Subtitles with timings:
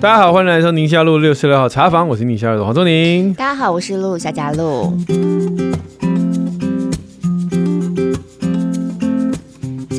[0.00, 3.32] 大家好，欢迎来到宁夏路六十六号茶房，我是宁夏路的黄宗宁。
[3.32, 4.92] 大家好，我是陆夏嘉璐。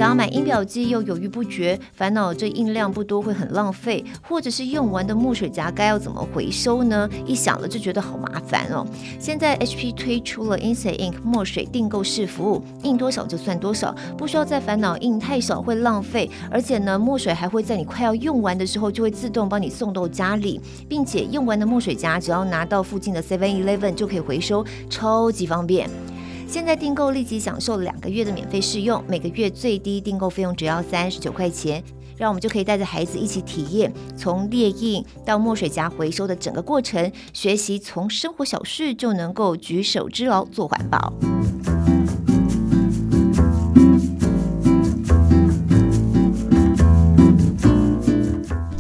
[0.05, 7.10] 想要买印表机又犹豫不决，烦恼这印量不多会很浪费，或者是用完的墨水夹该要怎么回收呢？
[7.26, 8.85] 一想了就觉得好麻烦哦。
[9.20, 25.90] 现在 HP 推出了 Instant Ink 墨水订购式服务，印多少就算多少，不需要再烦恼印太少会浪费，而且呢，墨水还会在你快要用完的时候就会自动帮你送到家里，并且用完的墨水夹只要拿到附近的 Seven Eleven 就可以回收，超级方便。
[26.48, 31.84] 现在订购立即享受两个月的免费试用，每个月最低订购费用只要三十九块钱，
[32.18, 41.13] 让我们就可以带着孩子一起体验从猎印到墨水夹回收的整个过程，学习从生活小事就能够举手之劳做环保。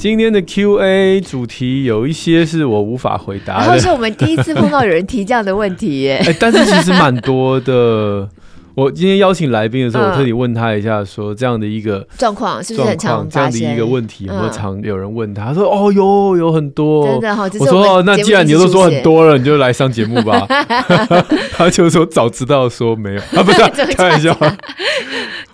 [0.05, 6.21] 今天的 Q&A 主题有一些是我无法回答的，然后是我们第一次碰到有人提这样的问题耶。
[6.29, 8.29] 哎，但是其实蛮多的。
[8.75, 15.45] 我今天邀请来宾的时候，我特地问他一下，说这样的一个状况是不是很常这样的一个问题，有没有常有人问他？
[15.45, 20.45] 他说：“哦，有有很多。”真的哈，我说：“哦，那既然你都说很多了，你就来上节目吧。”
[21.57, 23.59] 他就说：“早知道说没有啊，不是
[23.95, 24.37] 开玩笑。”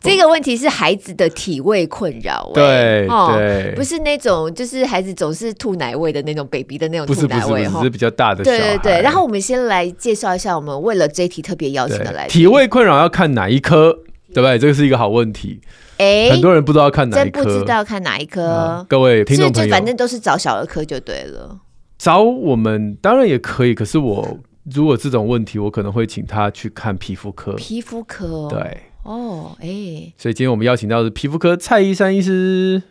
[0.02, 8.44] 这个问题是孩子的体味困扰，对对，不是那种就是孩子总是吐奶味的那种 baby 的那种吐奶味，是比较大的。
[8.44, 12.29] 对对对，然后我们先来介绍一下，我们为了这一题特别邀请的来宾。
[12.31, 13.94] 体味困扰要看哪一科，
[14.33, 14.57] 对不对？
[14.57, 15.61] 这个是一个好问题。
[15.97, 18.83] 哎，很多人不知道看哪一科，真不知道看哪一科。
[18.89, 21.59] 各位听众朋友，反正都是找小儿科就对了。
[21.99, 24.39] 找我们当然也可以，可是我
[24.73, 27.53] 如果这种问题，我可能会请他去看皮肤科。
[27.53, 28.77] 皮肤科，对。
[29.03, 32.81] 哦，哎，所以今天我们邀请到的是皮肤科蔡医生医师。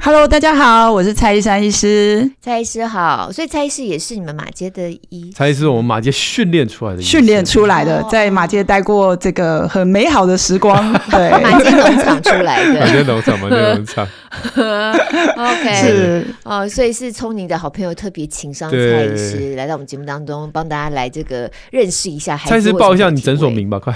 [0.00, 2.30] Hello，大家好，我是蔡逸姗医师。
[2.40, 5.30] 蔡医师好，所以蔡医师也是你们马街的医。
[5.34, 10.92] 蔡医师，我们马街训练出来的，训练出来的，在马街待过这个很美好的时光。
[11.10, 12.80] 对，马街农场出来的。
[12.80, 14.08] 马街农场，马街农场。
[15.36, 22.38] OK， 是哦，所以是聪宁的好朋友特别情商蔡医师来到我们节目当中，帮大家来这个认识一下。
[22.46, 23.92] 蔡医师报一下你诊所名吧，快。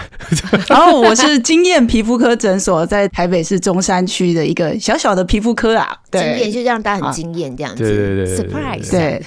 [0.68, 5.91] 然后我是经验皮肤科诊所，在台北市中山区的一个小小的皮肤科啊。
[6.10, 9.22] 惊艳就让大家很惊艳这样子，对对对，surprise，对，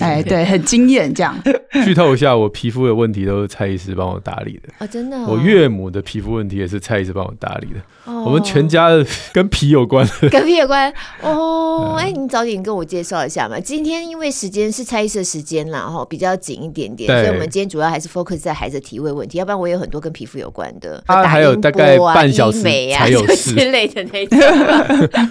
[0.00, 1.36] 哎对，很惊艳这样。
[1.84, 4.68] 剧透一下，我皮肤的问题都是蔡医师帮我打理的。
[4.78, 5.18] 啊，真的。
[5.26, 7.80] 我岳母的皮肤问题也是蔡医师帮我打理的。
[8.24, 10.92] 我们全家的跟皮有关， 跟皮有关。
[11.22, 11.96] 哦。
[11.98, 13.60] 哎，你早点跟我介绍一下嘛。
[13.60, 19.38] 今天因为时间是蔡医师的时间啦，哈，比较紧一点点，所以我们今天主要还是 focus 在孩子的体位问题。
[19.38, 23.54] 要不然我有很多跟皮肤有关的，他还有大概半小时才有事。
[23.58, 24.38] 之类的那种，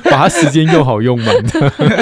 [0.04, 1.32] 把他时间用好用吗。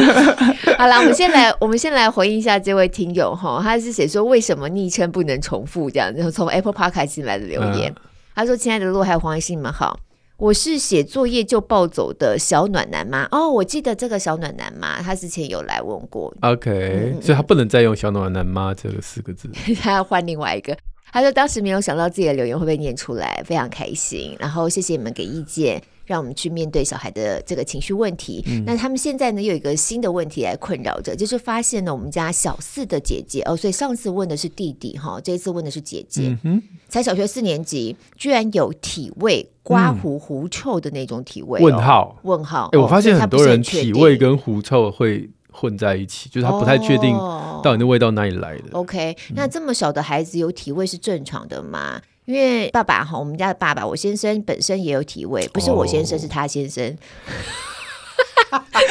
[0.77, 8.01] 好了，我们先来，我们先来回应一下这位听友哈，他是写说为什么昵称不能重复这样，然后从 Apple Podcast 进来的留言，嗯、
[8.35, 9.99] 他说：“亲爱的洛海黄医师，你们好。”
[10.37, 13.25] 我是写作业就暴走的小暖男妈？
[13.31, 15.01] 哦，我记得这个小暖男妈？
[15.01, 16.33] 他之前有来问过。
[16.41, 19.49] OK，嗯，所以他不能再用小暖男妈这个四个字，
[19.81, 20.75] 他要换另外一个。
[21.15, 24.35] 他说当时没有想到自己的留言会被念出来，非常开心。
[24.37, 25.81] 然后谢谢你们给意见。
[26.05, 28.43] 让我们去面对小孩的这个情绪问题。
[28.45, 41.59] 嗯、那他们现在呢，又有一个新的问题来困扰着，就是发现了我们家小四的姐姐哦，所以上次问的是弟弟哈，这一次问的是姐姐，嗯、才小学四年级，居然有体味刮胡狐臭的那种体味。
[41.59, 41.63] 哦。
[41.63, 42.19] 问号？
[42.21, 42.69] 问号？
[42.73, 47.15] 哎，我发现很多人体味跟狐臭会混在一起，就是他不太确定
[47.63, 48.63] 到底那味道哪里来的。
[48.73, 52.01] 哦、OK，那这么小的孩子有体味是正常的吗？
[52.25, 56.97] 因为爸爸哈，我们家的爸爸，我先生本身也有体味，不是我先生，是他先生。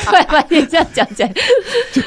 [0.06, 0.41] 快把？
[0.50, 1.28] 你这样讲讲，
[1.92, 2.03] 就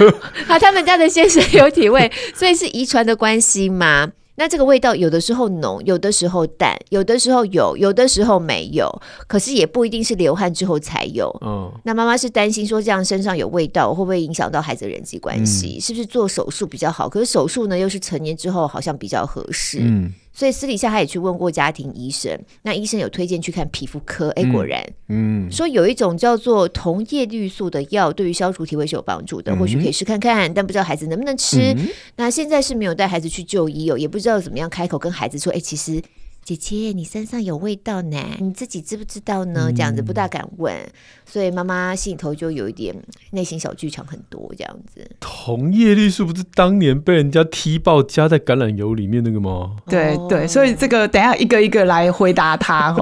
[0.48, 4.12] 他 他们家的先生有体味，所以是遗传的关系吗？
[4.40, 8.88] 那这个味道有的时候浓，有的时候淡，有的时候有，有的时候没有，
[9.28, 11.36] 可是也不一定是流汗之后才有。
[11.44, 15.78] 嗯，那妈妈是担心说这样身上有味道会不会影响到孩子的人际关系？
[15.80, 17.10] 嗯、是不是做手术比较好？
[17.10, 19.80] 可是手术呢，又是成年之后好像比较合适。
[19.82, 20.14] 嗯。
[20.38, 24.30] 所以私底下他也去问过家庭医生，那医生有推荐去看皮肤科。
[24.36, 31.76] 哎，果然，嗯，说有一种叫做铜叶绿素的药，对于消除体味是有帮助的，或许可以试看看，但不知道孩子能不能吃。
[32.18, 36.00] 那现在是没有带孩子去就医哦，也不知道怎么样开口跟孩子说，哎，其实
[36.44, 39.72] 姐姐，你身上有味道呢，你自己知不知道呢？
[39.76, 40.90] 这样子不大敢问，嗯、
[41.28, 42.96] 所以妈妈心里头就有一点
[43.32, 45.06] 内心小剧场很多这样子。
[45.20, 49.72] 同叶绿素不是当年被人家踢爆加在橄榄油里面那个吗？
[49.90, 52.96] 对、哦、对，所以这个等一下一个一个来回答他。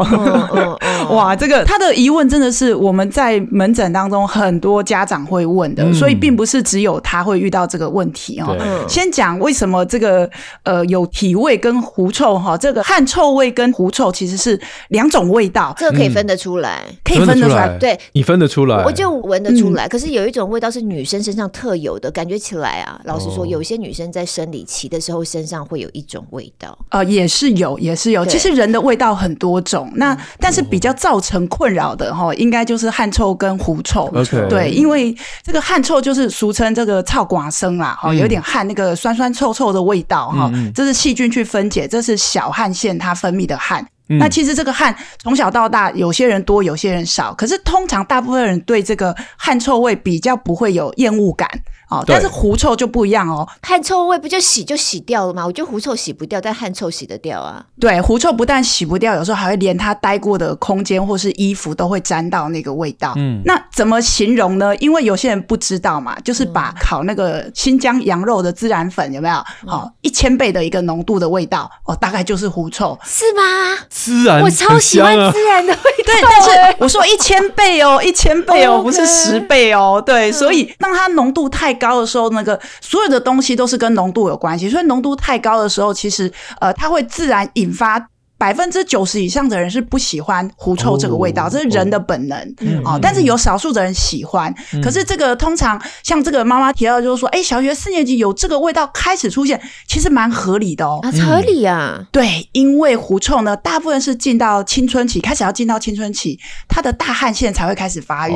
[1.12, 8.57] 哇，这个他的疑问真的是我们在门诊当中很多家长会问的，嗯、所以并不是只有他会遇到这个问题哦。
[8.88, 10.28] 先讲为什么这个
[10.63, 13.25] 呃有体味跟狐臭哈，这个汗臭。
[13.36, 14.57] 味跟狐臭其实是
[14.89, 17.78] 两种味道，这个可以分得出来，可以分得出来。
[17.78, 19.89] 对，你分得出来，我就闻得出来。
[19.89, 26.77] 可是有一种味道是女生身上特有的，感觉起来啊，老实说，有些女生在生理期的时候身上会有一种味道。
[26.91, 28.25] 呃，也是有，也是有。
[28.25, 34.09] 其实人的味道很多种，那但是比较造成困扰的哈，应该就是汗臭跟狐臭。
[34.50, 35.13] 对，因为
[35.44, 43.13] 这个汗臭就是俗称这个臭寡生啦，哈，有点汗那个酸酸臭臭的味道哈，这是细菌去分解，这是小汗腺它。
[43.15, 47.34] 分泌的汗，那其实这个汗从小到大，有些人多，有些人少。
[47.34, 51.50] 可是通常大部分人对这个汗臭味比较不会有厌恶感。
[51.89, 55.45] 哦，但是狐臭就不一样哦，汗臭味不就洗就洗掉了吗？
[55.45, 57.63] 我觉得狐臭洗不掉，但汗臭洗得掉啊。
[57.79, 63.13] 对，狐臭不但洗不掉，有时候还会连它待过的空间或是衣服都会沾到那个味道。
[63.17, 64.75] 嗯，那怎么形容呢？
[64.77, 69.35] 因为有些人不知道嘛，就是把烤那个新疆羊肉的孜然粉有没有？
[69.67, 73.77] 好，一千倍的一个浓度的味道哦，大概就是狐臭，是吗？
[73.91, 76.03] 孜然，我超喜欢孜然的味道。
[76.05, 80.01] 对，但是我说一千倍哦，一千倍哦，不是十倍哦。
[80.03, 88.10] 对，所以当它浓度太高的时候，那个所有的东西都是跟浓度有关系，所以浓度太高的时候，其实呃，它会自然引发。
[88.45, 92.38] 百分之九十以上的人是不喜欢狐臭这个味道，这是人的本能
[92.83, 93.00] 啊。
[93.01, 94.53] 但是有少数的人喜欢。
[94.83, 101.00] 可是这个通常像这个妈妈提到，就是说，哎，小学四年级有这个味道开始出现，其实蛮合理的哦。
[101.01, 102.06] 啊，合理啊。
[102.12, 108.33] 对，因为狐臭呢，大部分是进到青春期，开始要进到青春期，它的大汗腺才会开始发育，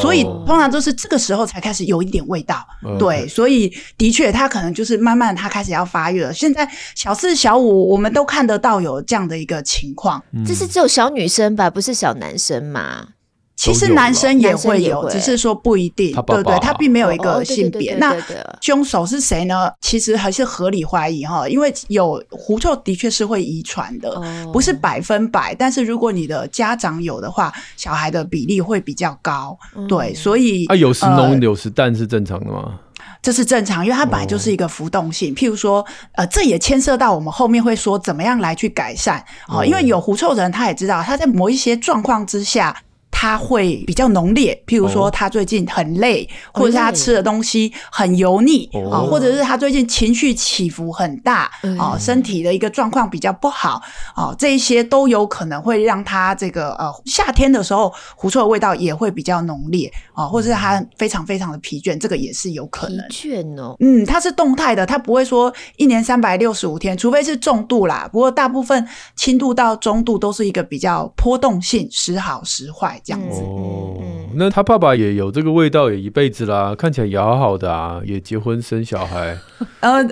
[0.00, 2.66] 所以通常都是这个时候才开始有一点味道。
[2.98, 6.34] 对，所以的确，它可能就是慢慢它开始要发育了。
[6.34, 11.68] 现在小四、小五，我们都看得到有这样的一个情况，这是只有小女生吧？
[11.68, 13.08] 不是小男生嘛？
[13.54, 16.58] 其实男生也会有，只是说不一定，对不对？
[16.60, 17.94] 他并没有一个性别。
[17.94, 18.16] 那
[18.60, 19.70] 凶手是谁呢？
[19.80, 24.20] 其实还是合理怀疑哈，因为有狐臭的确是会遗传的，
[24.52, 25.54] 不是百分百。
[25.54, 29.56] 但是如果你的家长有的话，小孩的比例会比较高。
[29.88, 32.80] 对，所以啊，有时浓有时淡是正常的吗？
[33.22, 35.32] 这是正常，因为它本来就是一个浮动性。
[35.32, 35.86] 譬如说，
[36.16, 39.24] 呃，这也牵涉到我们后面会说怎么样来去改善。
[39.46, 42.76] 哦，因为有狐臭的人，他也知道他在某一些状况之下。
[43.12, 51.48] 他会比较浓烈，譬如说他最近很累，或者是他吃的东西很油腻啊，或者是他最近情绪起伏很大
[51.78, 53.80] 啊，身体的一个状况比较不好
[54.16, 63.06] 啊，这一些都有可能会让他这个呃夏天的时候狐臭的味道也会比较浓烈啊，或者是他非常非常的疲倦，这个也是有可能。
[63.08, 68.08] 疲倦哦，嗯，它是动态的，它不会说一年三百六十五天，除非是重度啦。
[68.10, 73.20] 不过大部分轻度到中度都是一个比较波动性，时好时坏这样。
[73.30, 79.36] 子，那他爸爸也有这个味道，也一辈子啦，看起来也好好的啊，也结婚生小孩。
[79.80, 80.02] 呃，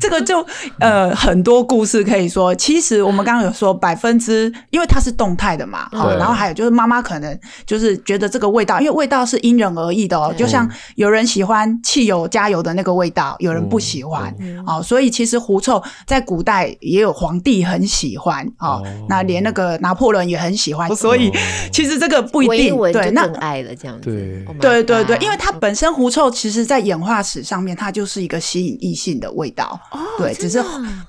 [0.00, 0.44] 这个就
[0.78, 2.54] 呃很多故事可以说。
[2.54, 10.32] 其实我们刚刚有说百分之，因为它是动态的嘛，好，然后还有就是妈妈可能就是觉得这个味道，因为味道是因人而异的哦。
[10.36, 14.34] 就像有人喜欢汽油加油的那个味道，有人不喜欢，
[14.66, 21.32] 哦，所以其实狐臭在古代也有皇帝很喜欢，哦，那连那个拿破仑也很喜欢，所以
[21.72, 22.18] 其实这个。
[22.30, 24.44] 不一定对，那爱了这样子，对。
[24.60, 29.80] 对对对，因为它本身狐臭，其实在演化史上面，它就是一个吸引异性的味道。
[29.90, 30.62] 哦，对，只是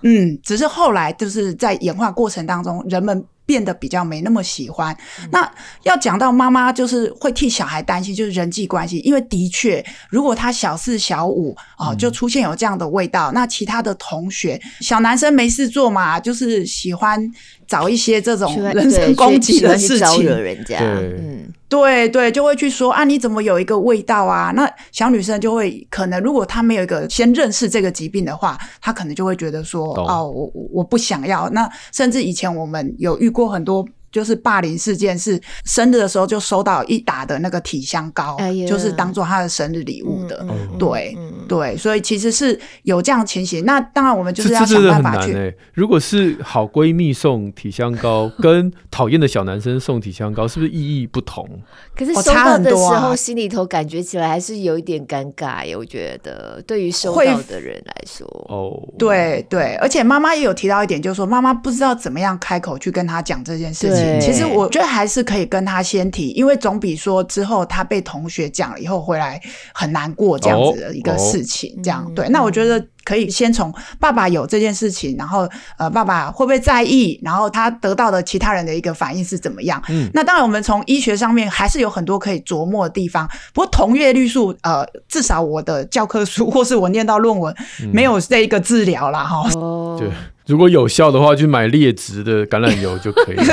[0.04, 4.96] 嗯，只是后来就是在演化过程当中，人们变得比较没那么喜欢。
[5.32, 5.52] 那
[5.82, 17.28] 要讲到妈妈，就是会替小孩担心，就是人际关系，因为的确，如果他小四、小五啊，就出现有这样的味道，那其他的同学，小男生没事做嘛，就是喜欢。
[17.70, 24.52] 找一些这种人身攻击的事情，惹人家，嗯，对对，就会去说啊，你怎么有一个味道啊？
[24.56, 31.48] 那小女生就会可能，如果她没有一个先认识这个疾病的话，她可能就会觉得说，懂哦，我我不想要。
[31.52, 33.88] 那甚至以前我们有遇过很多。
[34.12, 40.46] 就是霸凌事件，是生日的时候就收到一打的那个体香膏，哎、就是当做他的生日礼物的。
[40.78, 43.66] 对、嗯、对，所以其实是有这样情形。
[43.66, 45.34] 那当然，我们就是要想办法去。
[45.34, 51.48] 欸、如果是好闺蜜送体香膏，跟讨厌的小男生送体香膏，是不是意义不同？
[51.96, 55.76] 可是收到的时候，心里头感觉起来还是有一点尴尬耶。
[55.76, 63.99] 我觉得，对于收到的人来说，哦，对对，而且妈妈也有提到一点，就是说妈妈不知道怎么样开口去跟他讲这件事情。
[64.20, 69.42] 其实我觉得还是可以跟他先提，因为总比说之后他被同学讲了以后回来
[69.74, 71.80] 很难过这样子的一个事情。
[71.84, 72.86] 这样对，那我觉得。
[73.06, 77.20] 可以先从爸爸有这件事情，然后呃，爸爸会不会在意？
[77.24, 79.82] 然后他得到的其他人的一个反应是怎么样？
[79.90, 83.28] 嗯，那当然，我们从医学上面还是有很多可以琢磨的地方。
[83.52, 87.52] 不过同月绿素，呃，至少我的教科书 或是我念到论文，
[87.82, 89.24] 嗯、没有这一个治疗啦。
[89.24, 89.50] 哈。
[89.56, 90.08] 哦，对。
[90.50, 93.44] 如果有效的话，去买劣质的橄榄油就可以了。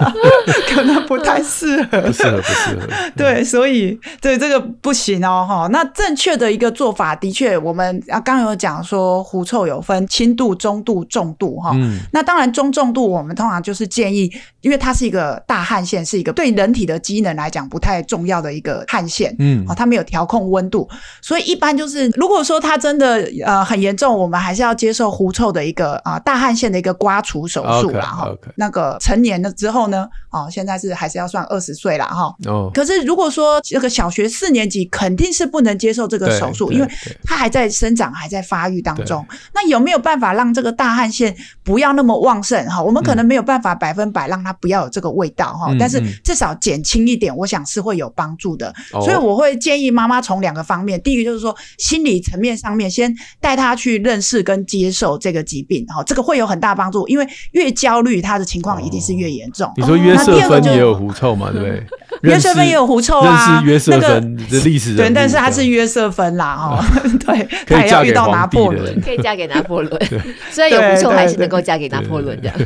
[0.68, 2.86] 可能不太适合，不适合，不适合。
[3.16, 5.68] 对，所以对这个不行哦，哈。
[5.70, 11.72] 那正确的一个做法，的确，我们啊刚有讲说，狐臭有分轻度、中度、重度，哈。
[11.74, 11.98] 嗯。
[12.12, 14.30] 那当然，中重度我们通常就是建议，
[14.62, 20.88] 因为它是一个大汗腺，是一个对人体的机能来讲不太重要的一个汗腺，嗯，哦，它没有调控温度，
[21.20, 26.00] 所以一般就是，如果说它真的呃很严重，我们还是要接受狐臭的一个。
[26.10, 32.34] 啊，大汗腺的一个刮除手术啦，哈，那个成年了之后呢，哦，现在是还是要算二十岁了哈。
[32.46, 36.88] 哦，可是如果说这个小学四年级肯定是不能接受这个手术，因为
[37.24, 39.24] 他还在生长，还在发育当中。
[39.54, 42.66] 那有没有办法让这个大汗腺不要那么旺盛？
[42.68, 48.74] 哈，我们可能没有办法百分百让它不要有这个味道哈，但是至少减轻一点，我想是会有帮助的。
[48.90, 55.86] 所以我会建议妈妈从两个方面，第一个就是说心理层面上面，先带他去认识跟接受这个疾病。
[56.04, 59.72] 这个会有很大帮助，因为越焦虑，他的情况一定是越严重。
[59.76, 61.50] 你说约瑟芬也有狐臭嘛？
[61.52, 61.86] 对不对？
[62.22, 63.62] 约瑟芬也有狐臭啊。
[63.62, 66.84] 认识约瑟芬的历史对，但是他是约瑟芬啦， 哈，
[67.26, 70.00] 对，他也要遇到拿破仑，可以嫁给拿破仑。
[70.50, 72.56] 虽然有狐臭，还是能够嫁给拿破仑这样。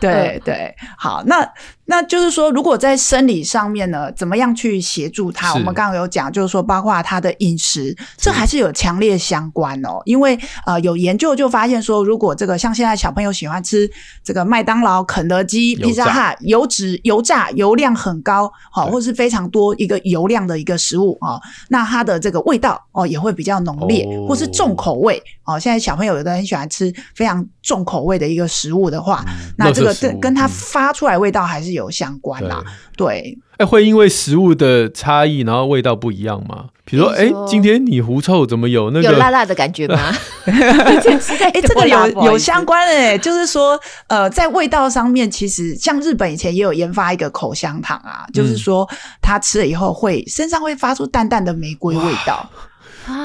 [0.00, 1.48] 对对，好，那。
[1.90, 5.54] 那就是说，如果在生理上面呢，怎么样去协助他？
[5.54, 9.98] 我们刚刚有讲，就是说，包括他的饮食，这还是有强烈相关哦。
[10.04, 13.90] 因为呃，有研究就发现说，如果这个像现在小朋友喜欢吃
[14.22, 21.40] 这个麦当劳、肯德基、披萨哈，油脂、油炸、油量很高，好，或是非常多一个油量的一个食物啊，
[21.70, 25.58] 那它的这个味道哦也会比较浓烈，或是重口味哦。
[25.58, 29.24] 现在小朋友有的很喜欢吃非常重口味的一个食物的话，
[29.56, 31.77] 那这个跟跟它发出来味道还是有。
[31.78, 32.62] 有相关啦，
[32.96, 36.66] 对，哎、欸，会因为食物的差异，然后味道不一样吗？
[36.84, 40.10] 比如说，哎、欸，今天你狐臭怎么有那个有辣辣的感觉吗？
[40.46, 48.88] 哎、欸，这个有有相关的、欸，就是说，呃，在味道上面，其实像日本以前也有研发一个口香糖啊，嗯、就是说，
[49.20, 52.48] 它吃了以后会身上会发出淡淡的玫瑰味道。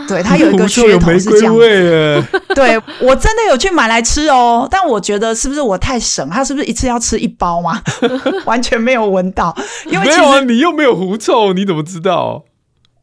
[0.07, 1.55] 对，它有一个 噱头是这样。
[2.53, 6.27] 对，我真的有去买来吃哦，但我觉得是不是我太省？
[6.29, 7.81] 他是不是一次要吃一包吗？
[8.45, 12.43] 完全没有闻到，因为其实没有啊，你又没有狐臭，你怎么知道？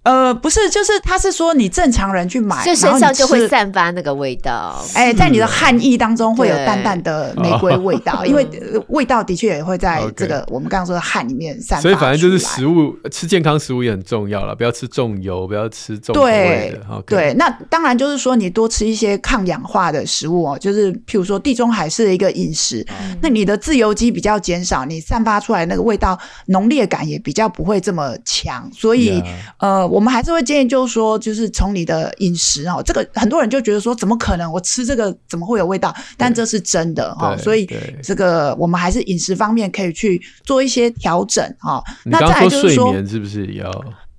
[0.02, 4.82] 呃，不是，就是他是说你正常人去买，就身上就会散发那个味道。
[4.94, 8.48] 哎，在你的汗液当中会有淡淡的玫瑰味道，因为
[8.88, 11.82] 味道的确也会在这个我们刚刚说的汗里面散发。
[11.82, 16.80] 所以反正就是食物吃健康食物也很重要了，不要吃重油，不要吃重对。
[17.04, 22.86] 对，那当然就是说你多吃一些抗氧化的食物哦，就是譬如说地中海式的一个饮食，
[23.20, 29.22] 那你的自由基比较减少，你散发出来那个味道浓烈感也比较不会这么强，所以
[29.58, 29.89] 呃。
[29.90, 34.50] 我们还是会建议，就是说，就是从你的饮食哦，这个很多人就觉得说，怎么可能？
[34.50, 35.94] 我吃这个怎么会有味道？
[36.16, 37.68] 但这是真的哈，所以
[38.02, 41.82] 这个我们还是饮食方面可以去做一些调整哈。
[42.04, 43.70] 那再来就是说，睡眠是不是也要？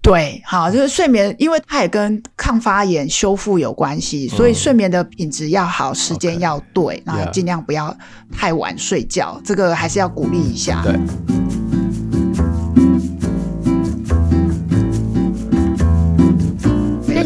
[0.01, 7.96] 对，好，就是睡眠，因为它也跟抗发炎、修复有关系，所以睡眠的品质要好，时间要对，然后尽量不要
[8.32, 10.82] 太晚睡觉，这个还是要鼓励一下。
[10.84, 11.61] 对。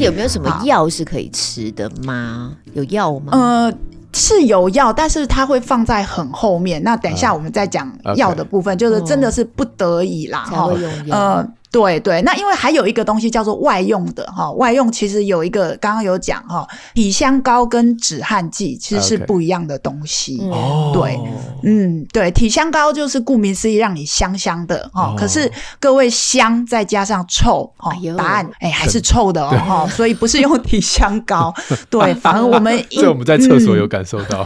[0.05, 2.53] 有没有什么药是可以吃的吗？
[2.73, 3.31] 有药吗？
[3.33, 3.73] 呃，
[4.13, 6.81] 是有药，但是它会放在很后面。
[6.83, 8.79] 那等一下我们再讲药的部分，uh, okay.
[8.79, 10.77] 就是真的是不得已啦，哈、哦，
[11.09, 11.47] 呃。
[11.71, 20.39] 对对，那因为还有一个东西叫做外用的哈，外用其实有一个刚刚有讲哈，体香膏跟止汗剂其实是不一样的东西。
[20.51, 21.19] 哦，对，
[21.63, 31.53] 嗯，对，体香膏就是顾名思义让你香香的哈，可是各位香再加上臭哈，答案哎还是臭的哦哈，所以不是用体香膏。
[31.89, 34.45] 对，反而我们这我们在厕所有感受到，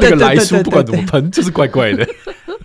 [0.00, 2.06] 这个来苏不管怎么喷就是怪怪的。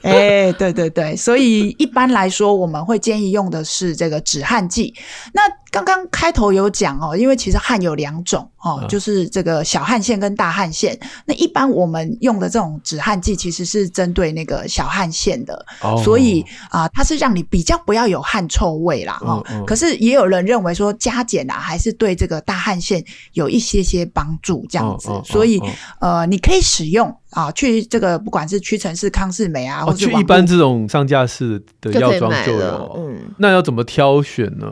[0.12, 4.94] 哎，对对对，所以一般来说我们会建议用的是这个止汗剂。
[5.34, 5.42] 那
[5.76, 10.98] 刚刚开头有讲哦，因为其实汗有两种哦，嗯、就是这个小汗腺跟大汗腺。
[11.26, 19.20] 那一般我们用的这种止汗剂，其实是针对那个小汗腺的，哦、所以啊、呃，它是让你比较不要有汗臭味啦。
[19.20, 23.04] 哦，嗯嗯、可是也有人认为说加减啊，还是对这个大汗腺
[23.34, 25.10] 有一些些帮助，这样子。
[25.10, 25.62] 哦哦、所以
[26.00, 32.96] 呃，你可以使用啊，去这个不管是屈臣氏、康士美啊，或者去一般这种上架式的药妆就有。
[32.98, 34.72] 嗯，那要怎么挑选呢？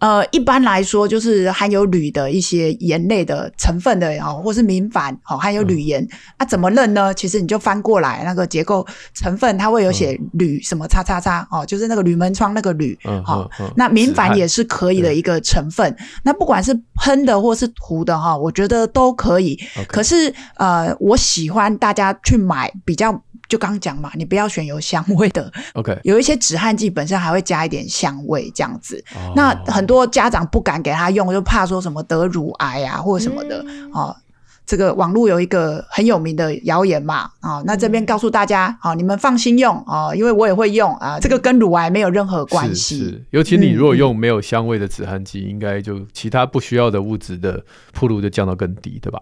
[0.00, 6.02] 呃，一般来说就是含有铝的一些盐类的成分的哦，或是明矾哦，含有铝盐。
[6.10, 7.12] 那、嗯啊、怎么认呢？
[7.14, 12.98] 其实你就翻过来那个结构成分，它会有写铝什么叉叉叉哦，就是那个铝门窗那个铝。
[13.04, 15.94] 嗯，好、那明矾也是可以的一个成分。
[16.22, 19.58] 那不管是喷的或是涂的哈，我觉得都可以。
[19.86, 23.22] 可是呃，我喜欢大家去买比较。
[23.50, 25.52] 就刚讲嘛，你不要选有香味的。
[25.74, 29.04] OK，有一些止汗剂本身还会加一点香味，这样子。
[29.12, 29.34] Oh.
[29.34, 33.60] 那很多家长不敢给他用，就怕说什么得乳癌啊，或者什么的。
[33.66, 34.16] 嗯、哦，
[34.64, 37.28] 这个网络有一个很有名的谣言嘛。
[37.40, 41.18] 啊、哦，那这边告诉大家，好、哦，你们放心用啊、哦，因为我也会用啊。
[41.18, 42.98] 这个跟乳癌没有任何关系。
[42.98, 49.20] 是是，尤其你如果用没有香味的止汗剂，嗯、应该就其他不需要的物质的铺路就降到更低，对吧？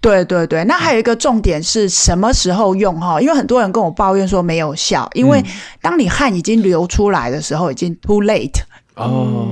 [0.00, 3.20] 对对对，那还有一个重点是什么时候用哈？
[3.20, 5.44] 因为很多人跟我抱怨说没有效，因为
[5.80, 8.60] 当你汗已经流出来的时候，已经 too late。
[8.94, 9.46] 哦，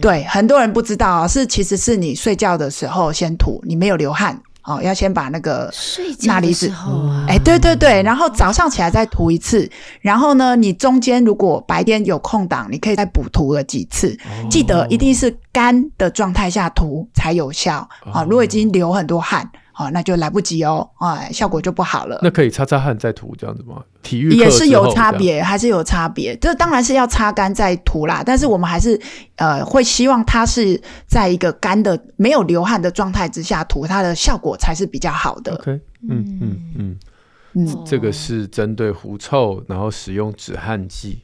[0.00, 14.16] 对，很多人不知道啊是其实是你睡觉的时候先涂，你没有流汗哦，要先把那个睡觉的时候啊，哎，对对对，然后早上起来再涂一次，然后呢，你中间如果白天有空档，你可以再补涂个几次，
[14.50, 19.50] 记得一定是干的状态下涂才有效啊，如果已经流很多汗。
[19.74, 22.20] 好，那就来不及哦，哎，效果就不好了。
[22.22, 23.82] 那可以擦擦汗再涂这样子吗？
[24.02, 26.36] 体育也是有差别，还是有差别。
[26.36, 29.00] 这当然是要擦干再涂啦，但是我们还是
[29.36, 35.54] 呃会希望它是在一个干的、没有流汗的状态之下涂，它的效果才是比较好的。
[35.54, 35.72] OK，
[36.08, 36.98] 嗯嗯嗯
[37.54, 41.22] 嗯，嗯这个是针对狐臭，然后使用止汗剂，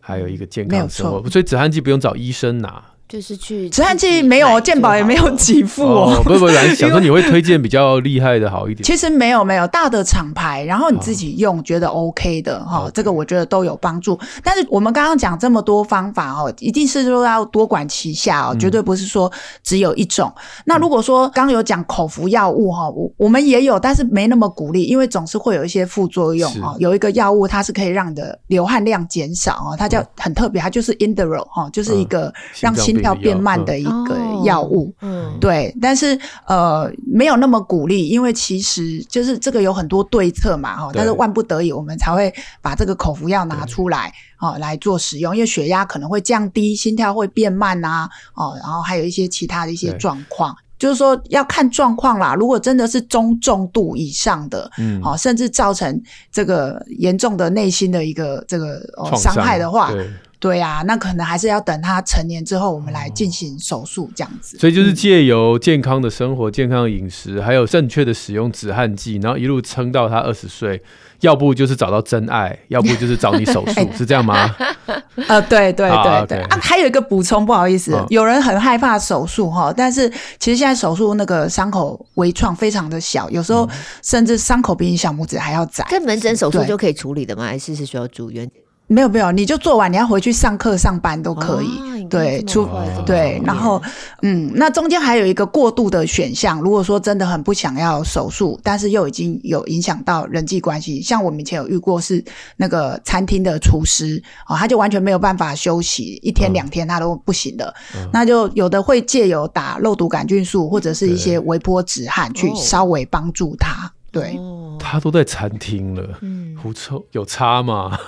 [0.00, 2.84] 还有一个健康生活，所以止汗剂不用找医生拿。
[3.08, 8.82] 就是去止汗剂没有健保也没有给付哦，不不，想 说你会推荐比较厉害的好一点。
[8.82, 14.18] 其实没有没有大的厂牌，然后你自己用觉得 OK 的哈，这个我觉得都有帮助。
[14.42, 19.30] 但是我们刚刚讲这么多方法哦，一定是说要多管齐下哦，绝对不是说
[19.62, 20.34] 只有一种。
[20.64, 26.74] 那如果说刚刚有讲口服药物哈，我我们也有，但是没那么鼓励，因为总是会有一些副作用啊。
[26.80, 32.95] 有一个药物它是可以让你的流汗量减少哦，它叫很特别，它就是 Inderal 哈，就是一个让心。
[33.02, 52.34] 要变慢的一个药物，嗯，对，但是呃，没有那么鼓励，因为其实就是这个有很多对策嘛，哈，但是万不得已，我们才会把这个口服药拿出来，哦，来做使用，因为血压可能会降低，心跳会变慢啊，哦，然后还有一些其他的一些状况，就是说要看状况啦。
[52.34, 58.80] 如果真的是中重度以上的，嗯，哦，甚至造成这个严重的内心的一个这个
[59.16, 59.92] 伤害的话。
[60.38, 64.58] 对呀、啊，那可能还是要等他成年之后，我们来进行手术这样子。
[64.58, 70.82] 所以就是借由健康的生活、嗯、健康的饮食，还有正确的使用止汗剂，然后一路撑到他二十岁。
[71.20, 74.54] 要不就是找到真爱，要不就是找你手术，欸、 是这样吗？
[75.28, 75.88] 呃，对对对对。
[75.88, 80.06] 啊，okay、啊，还有一个补充，不好意思，哦、有人很害怕手术哈，但是
[80.38, 83.66] 其实现在手术那个伤口微创非常的小，有时候
[84.02, 85.86] 甚至伤口比你小拇指还要窄。
[85.88, 87.46] 跟门诊手术就可以处理的吗？
[87.46, 88.46] 还是是需要住院？
[88.86, 91.66] 没有没有，你就做完，你要回去上课上班都可以。
[91.66, 92.68] 哦、对，出
[93.04, 93.82] 对，然后
[94.22, 96.60] 嗯，那中间还有一个过渡的选项。
[96.60, 102.24] 如果说真的很不想要手术，但是又已经有影响到人际关系，像我们以前有遇过是
[102.56, 107.74] 那个餐厅的厨师哦，他就完全没有办法休息，一天两天他都不行的。
[107.96, 113.90] 嗯、那就有的会借由打肉毒杆菌素或者是一些微波止汗去稍微帮助他。
[114.12, 114.38] 对，
[114.78, 117.98] 他都在餐厅了，嗯，狐臭有差吗？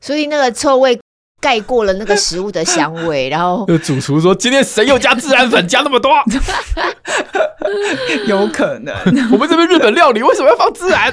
[0.00, 0.98] 所以那个臭味
[1.40, 6.10] 盖过了那个食物的香味， 然后主厨说：“今天谁又加孜然粉加那么多？”
[8.26, 8.94] 有可能，
[9.32, 11.12] 我们这边日本料理为什么要放孜然？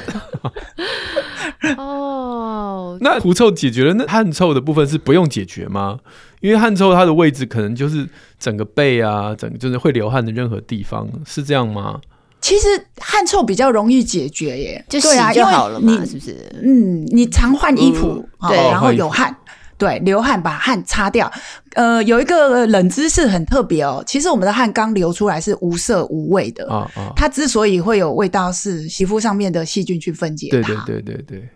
[1.77, 5.99] 哦，那狐臭解决了，那汗臭的部分是不用解决吗？
[6.41, 8.07] 因为汗臭它的位置可能就是
[8.39, 11.99] 整个背啊，整个就是会流汗的任何地方，是这样吗？
[12.43, 12.67] 其实
[12.99, 16.35] 汗臭比较容易解决耶，就洗就好了嘛，是不是？
[16.61, 19.33] 嗯，你常换衣服，对，然后有汗，
[19.77, 21.31] 对，流汗把汗擦掉。
[21.75, 26.67] 呃，有一个冷知识很特别哦，其实我们的汗刚流出来是无色无味的，
[27.15, 30.61] 它之所以会有味道，是皮肤上面的细菌去分解它。
[30.61, 31.49] 对对对对对。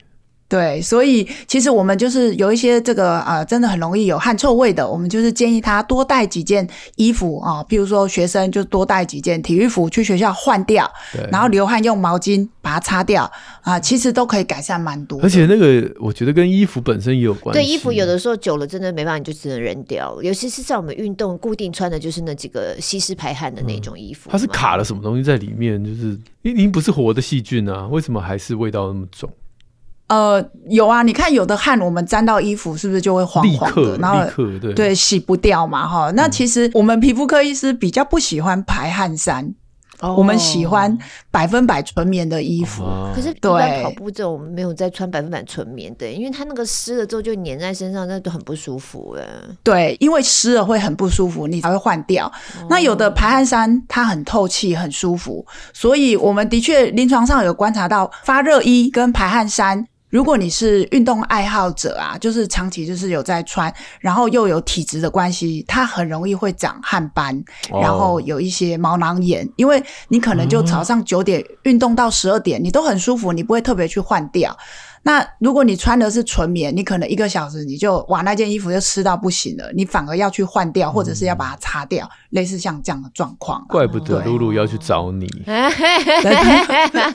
[0.50, 13.30] 对，所以其实我们就是有一些这个呃，真的很容易有汗臭味的，我们就是建议他多带几件衣服啊，譬如说学生就多带几件体育服去学校换掉，对然后流汗用毛巾把它擦掉
[13.62, 15.20] 啊，其实都可以改善蛮多。
[15.22, 17.62] 而且那个我觉得跟衣服本身也有关系。
[17.62, 20.18] 对，衣服有的时候久了真的没办法，你就只能扔掉。
[20.22, 25.84] 尤其是像我们运动固定穿的就是那几个吸湿排汗的那种衣服，嗯，它是卡了什么东西在里面？
[25.84, 29.30] 就是因为不是活的细菌啊，为什么还是味道那么重？
[30.08, 33.98] 呃，有啊，你看有的汗，我们沾到衣服是不是就会黄黄的？
[33.98, 36.10] 然后立刻对对，洗不掉嘛，哈。
[36.12, 39.54] 那其实我们皮肤科医师比较不喜欢排汗衫，
[40.00, 40.98] 哦、我们喜欢
[41.30, 42.84] 百分百纯棉的衣服。
[42.84, 49.28] 哦、可是，一般跑步这种没有再穿百分百纯棉的，因为它那个湿了之后就粘在身上，那都很不舒服哎。
[49.62, 52.28] 对，因为湿了会很不舒服，你才会换掉。
[52.28, 59.86] 哦、那有的排汗衫它很透气，很舒服，所以我们的确临床上有观察到发热衣跟排汗衫。
[60.10, 67.38] 如果你是运动爱好者啊，就是长期就是有在穿，然后又有体质的关系，它很容易会长汗斑，
[67.72, 74.58] 哦、然后有一些毛囊炎，因为你可能就早上九点运动到十二点，嗯、你都很舒服，你不会特别去换掉。
[75.08, 83.66] 那如果你穿的是纯棉，你可能一个小时你就哇那件衣服就湿到不行了，你反而要去换掉，或者是要把它擦掉，嗯、类似像这样的状况、啊。
[83.70, 85.26] 怪不得露露要去找你，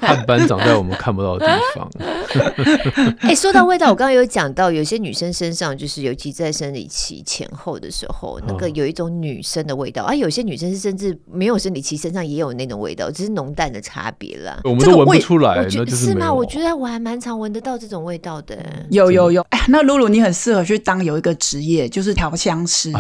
[0.00, 1.90] 汗斑长在我们看不到的地方。
[3.20, 14.58] 哎、欸，说到味道，我刚刚有讲到，有些女生身上就是尤其在生理期前后的时候，那个有一种女生的味道，而、啊、有些女生是甚至没有生理期身上也有那种味道，只是浓淡的差别啦。
[14.64, 16.32] 我们都闻不出来，那就是是吗？
[16.32, 17.78] 我觉得我还蛮常闻得到。
[17.82, 18.56] 这种味道的
[18.90, 22.92] 有有有，哎，那露露你很适合去当有一个职业，就是调香师。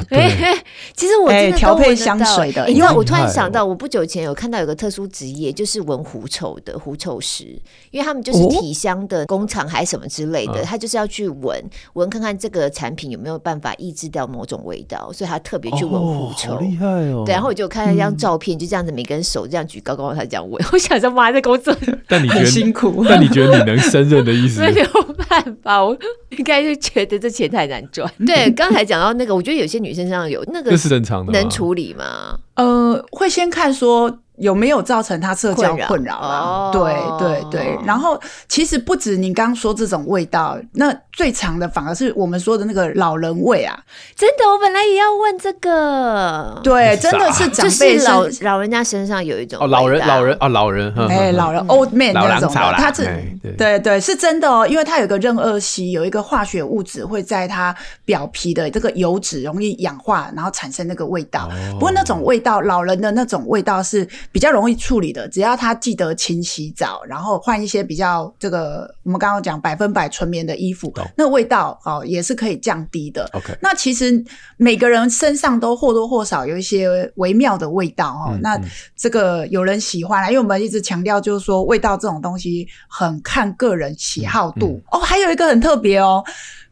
[0.96, 7.44] 其实我真的调配香水的，因为我突然想到，我不久前有看到有个特殊职业，就是闻狐臭的狐臭师，
[7.92, 17.22] 因为他们就是体香的工厂还是什么之类的，他就是要去闻闻看看这个产品有没有办法抑制掉某种味道，所以他特别去闻狐臭，厉害哦。
[17.24, 20.60] 对，然后我就看了一张照片，就这样子，每个人手这样举高高，他这样闻。
[20.72, 21.72] 我想说，妈，在工作，
[22.08, 23.04] 但你觉得辛苦？
[23.08, 24.71] 但你觉得你能胜任的意思？
[24.74, 25.96] 没有办法，我
[26.30, 28.10] 应该是觉得这钱太难赚。
[28.26, 32.38] 对，刚才讲到那个，我觉得有些女生身上有那个，这是正常的，能处理吗？
[32.54, 34.18] 呃，会先看说。
[34.42, 36.72] 有没有造成他社交困扰啊？
[36.72, 43.78] 扰对对对，然后其实不止你刚刚说这种味道，那最长的反而是我们说的那个老人味啊！
[44.16, 46.60] 真的，我本来也要问这个。
[46.64, 53.04] 对，真的是长辈老老人家身上有一种哦，老人老人啊，老人哎，老人 old man 那种，他是
[53.40, 57.72] 对对对，是真的哦，因为他有个壬二烯，有一个化学物质会在他
[58.04, 61.48] 表皮的这个油脂容易氧化，然后产生那个味道。
[61.74, 64.08] 不过那种味道，老人的那种味道是。
[64.32, 73.28] 比较容易处理的，只要他记得勤洗澡，然后换一些比较这个我们刚刚讲百分百纯棉的衣服，哦、那味道哦也是可以降低的。
[73.34, 74.24] OK，那其实
[74.56, 78.30] 每个人身上都或多或少有一些微妙的味道哦。
[78.32, 78.58] 嗯、那
[78.96, 84.98] 这个有人喜欢啊，因为我们一直强调就是说味道这种东西很看个人喜好度、嗯嗯、哦。
[85.00, 86.24] 还有一个很特别哦，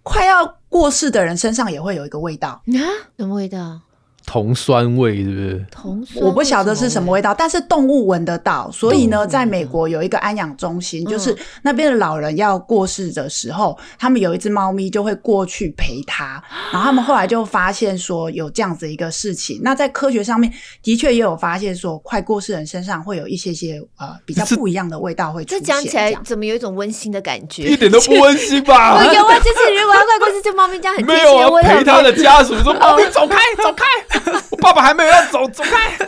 [0.03, 2.81] 快要过世的人身上也会有一个味道啊，
[3.19, 3.81] 什么味道？
[4.31, 5.67] 铜酸味是不是？
[5.73, 8.71] 铜酸，我不晓得是什么味道，但是动物闻得到。
[8.71, 16.41] 所以呢，在美国有一个安养中心，就是那边的老人要过世的时候，他们有一只猫咪就会过去陪他。
[16.73, 19.61] 然后他们后来就发现说有这样子一个事情。
[19.65, 25.59] 那在科学上面的确也有发现说，快过世人身上会有一些些呃比较不一样的味道会出现。
[25.59, 27.65] 这讲起来怎么有一种温馨的感觉？
[27.65, 28.95] 一点都不温馨吧？
[29.05, 33.85] 我有啊，就是如果要快过世，这猫咪这样很没有啊，陪他的家属说：“猫咪走开，走开。”
[34.51, 35.97] 我爸爸还没有要走，走开，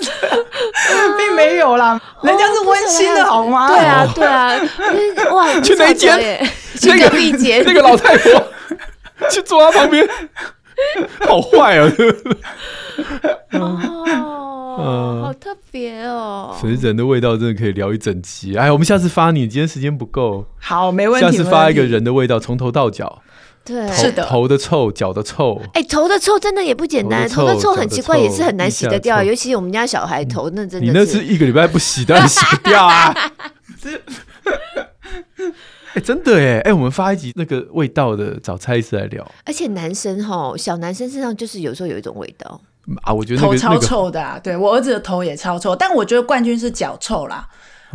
[1.16, 3.68] 并没有啦，人家是温馨的好吗？
[3.68, 4.58] 对啊，对啊，
[5.32, 6.44] 哇，去哪间？
[6.80, 8.44] 去隔壁间，那个老太婆
[9.30, 10.08] 去坐他旁边，
[11.26, 11.92] 好坏啊！
[13.52, 16.56] 哦，好特别哦。
[16.60, 18.56] 所以人的味道真的可以聊一整期。
[18.56, 21.26] 哎，我们下次发你，今天时间不够，好，没问题。
[21.26, 23.22] 下次发一个人的味道，从头到脚。
[23.64, 25.60] 对，是的，头的臭，脚的臭。
[25.74, 29.22] 哎，头的臭真的也不简单，头的臭很奇怪，也是很难洗得掉。
[29.22, 33.14] 尤其我们家小孩头，那真的，你那是 一个礼拜不洗当然洗不掉啊。
[35.94, 39.30] 哎，真的哎，哎，我们发一集那个味道的，找蔡医师来聊。
[39.44, 42.60] 而且男生哈，小男生身上就是有时候有一种味道
[43.02, 44.40] 啊，我觉得头超臭的啊。
[44.42, 47.46] 对，我儿子的头也超臭，但我觉得冠军是脚臭啦。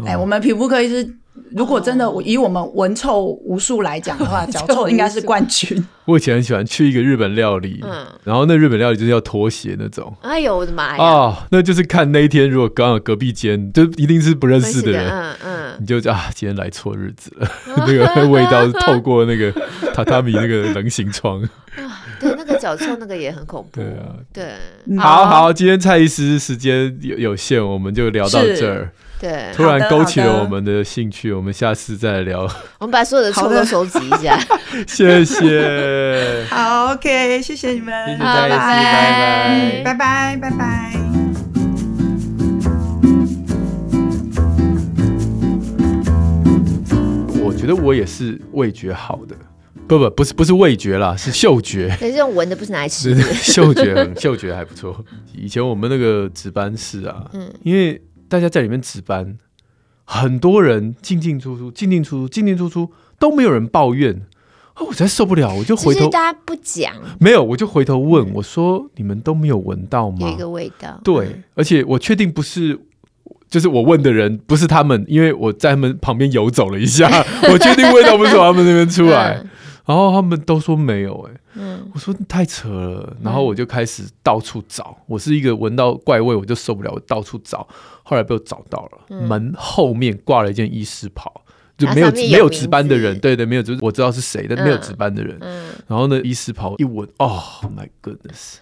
[0.05, 1.15] 哎，我们皮肤科医师。
[1.51, 5.81] 如果真的以我们闻臭无数来讲的话， 脚臭应该是冠军。
[6.05, 10.11] 我以前很喜欢去一个日本料理，嗯，然后那日本料理就是要脱鞋那种。
[10.21, 11.03] 哎呦我的妈呀！
[11.03, 17.47] 哦，那就是看那一天，如果刚好隔壁间就一定是不认识的人， 嗯嗯，你就啊，今天来错日子了。
[17.77, 19.53] 那个味道透过那个
[19.93, 21.39] 榻榻米那个棱形窗。
[21.41, 23.79] 啊，对，那个脚臭那个也很恐怖。
[23.79, 24.97] 对啊，对。
[24.97, 28.91] 好好，今天蔡医师时间有有限，我们就聊到这儿。
[29.19, 32.43] 对，突然勾起了我们的兴趣，我们下次再聊。
[32.77, 34.39] 我们把所有的臭都收集一下。
[34.87, 36.45] 谢谢。
[36.51, 38.05] 好，OK，谢谢你们。
[38.05, 38.57] 谢谢大家，
[39.83, 40.99] 拜拜，拜拜，拜拜。
[47.43, 49.35] 我觉得我也是味觉好的，
[49.87, 51.87] 不不，不是不是味觉啦，是嗅觉。
[51.99, 55.03] 对，这种闻的不是拿来吃的，嗅觉嗅觉还不错。
[55.33, 57.99] 以前我们那个值班室啊，嗯，因为。
[58.29, 59.37] 大家在里面值班，
[60.03, 64.21] 很多人进进出出，进进出出，进进出出，都没有人抱怨，
[64.87, 72.79] 我才受不了，我就回头，大家不讲，没有，我就回头问我说：“你们都没有闻到吗？”有一个味道，对，而且我确定不是，
[73.49, 77.09] 就是我问的人不是他们，因为我在他们旁边游走了一下，
[77.51, 79.39] 我确定味道不是从他们那边出来。
[79.43, 79.49] 嗯
[79.87, 87.65] 然后他们都说没有、欸，哎，嗯，我说太扯了，然后我就开始到处找，我是一个闻到怪味我就受不了，我到处找，
[88.03, 91.41] 后来被我找到了，嗯、门后面挂了一件医师袍，
[91.77, 98.57] 就没有，有没有值班的人，对对，没有，就是我知道是谁，但没有值班的人，嗯，然后呢，医师袍一闻，哦，My goodness，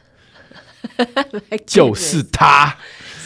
[1.65, 2.77] 就是他。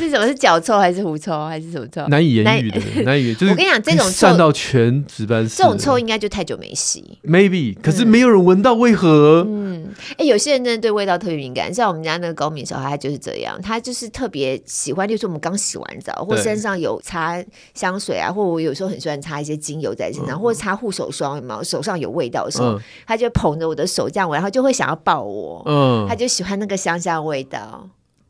[0.03, 0.27] 是什么？
[0.27, 2.05] 是脚臭还是狐臭还是什么臭？
[2.07, 3.35] 难以言喻的， 难以言喻。
[3.35, 7.19] 就是我跟你讲，这种臭散到全值班室，这种臭应该就太久没洗。
[7.23, 9.45] Maybe，可是没有人闻到，为何？
[9.47, 21.63] 嗯，哎、欸，有些人真的对味道特别敏感，像我们家那个高敏小孩，他就是这样，他就是特别喜欢，就是我们刚洗完澡，或身上有擦香水啊，或我有时候很喜欢擦一些精油在身上，嗯、或者擦护手霜，有没有？
[21.63, 27.87] 手上有味道的时候，嗯、他就捧着我的手这样闻，然后就会想要抱我，嗯，他就喜欢那个香香的味道。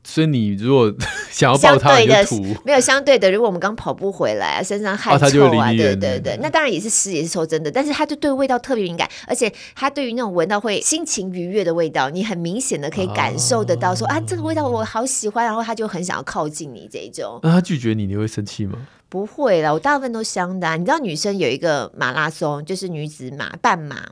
[0.09, 0.91] 所以你如果
[1.29, 2.25] 想要抱他，相对的
[2.65, 3.31] 没有相对的。
[3.31, 5.25] 如果我们刚跑步回来啊，身上汗臭
[5.57, 7.69] 啊，对对对，那当然也是湿也是臭，真的。
[7.69, 17.39] 但是他就对味道特别敏感，而且他对于那种闻到会心情愉悦的味道，你很明显的可以感受得到说，说啊，这个味道我好喜欢，然后他就很想要靠近你这一种。
[17.43, 18.79] 那 他拒绝你，你会生气吗？
[19.09, 20.75] 不会啦，我大部分都香的啊。
[20.75, 24.05] 你知道女生有一个马拉松，就是女子马半马。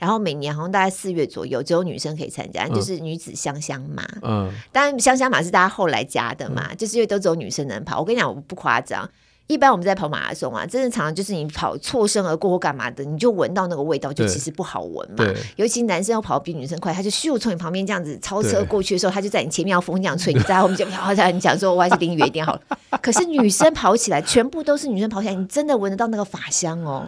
[0.00, 4.02] 然后每年好像大概四月左右，只有女生可以参加，嗯、就是女子香香马。
[4.22, 8.00] 嗯，当然香香马是大家后来加的嘛，嗯、就是因为都只有女生能跑。
[8.00, 9.06] 我跟你讲，我不夸张，
[9.46, 15.16] 一般我们在跑马拉松啊，真的常常就是你跑错身而过或干嘛的，你就闻到那个味道，就其实不好闻嘛。
[15.18, 22.60] 对，尤其男生要跑比女生快，他就咻从你旁边这样子超车过去的时候，他就在你前面要风这样吹，你在后面就飘在你讲说，我还是离你远一点好了。
[23.02, 27.06] 可是女生跑起来，全部都是女生跑起来，你真的闻得到那个法香哦。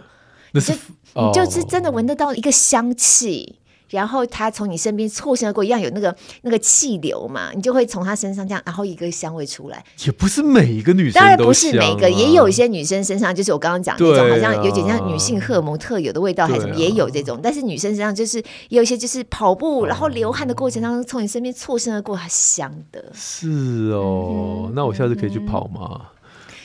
[0.55, 0.71] 你就
[1.15, 3.57] 你就是真的闻得到一个香气，
[3.89, 9.83] 然后他从你身边错身而过，一样有那个那个气流嘛，你就会从他身上这样，然后一个香味出来。
[10.05, 17.39] 也不是每一个女生，当然不是每个，也有一些女生身上，就是我刚刚讲那种，好像有点像女性荷尔蒙特有的味道，还是什么，也有这种。
[17.43, 23.03] 但是女生身上就是也有一些，就是跑步然后流汗的过程当中，从你身边错身而过，它香的。
[23.13, 26.01] 是哦，那我下次可以去跑吗？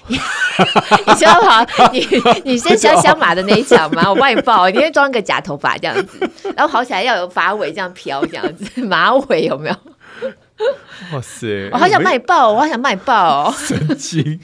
[1.06, 1.66] 你知道吗？
[1.92, 2.06] 你
[2.44, 4.08] 你是香香马的那一场吗？
[4.10, 6.18] 我帮你报，你会装个假头发这样子，
[6.56, 9.76] 然后跑起来要有发尾这样飘这样子，马尾有没有？
[11.12, 11.70] 哇塞！
[11.72, 13.54] 我好想帮你报，我好想帮你报哦。
[13.56, 14.40] 神经！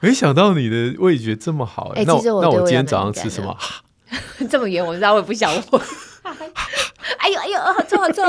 [0.00, 1.92] 没想到你的味觉这么好。
[1.96, 3.56] 哎，那我那我今天早上吃什么？
[4.50, 5.82] 这么远，我知道我也不想问。
[7.18, 8.22] 哎呦哎呦，好臭好臭！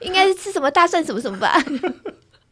[0.00, 1.56] 应该是吃什么大蒜什么什么吧？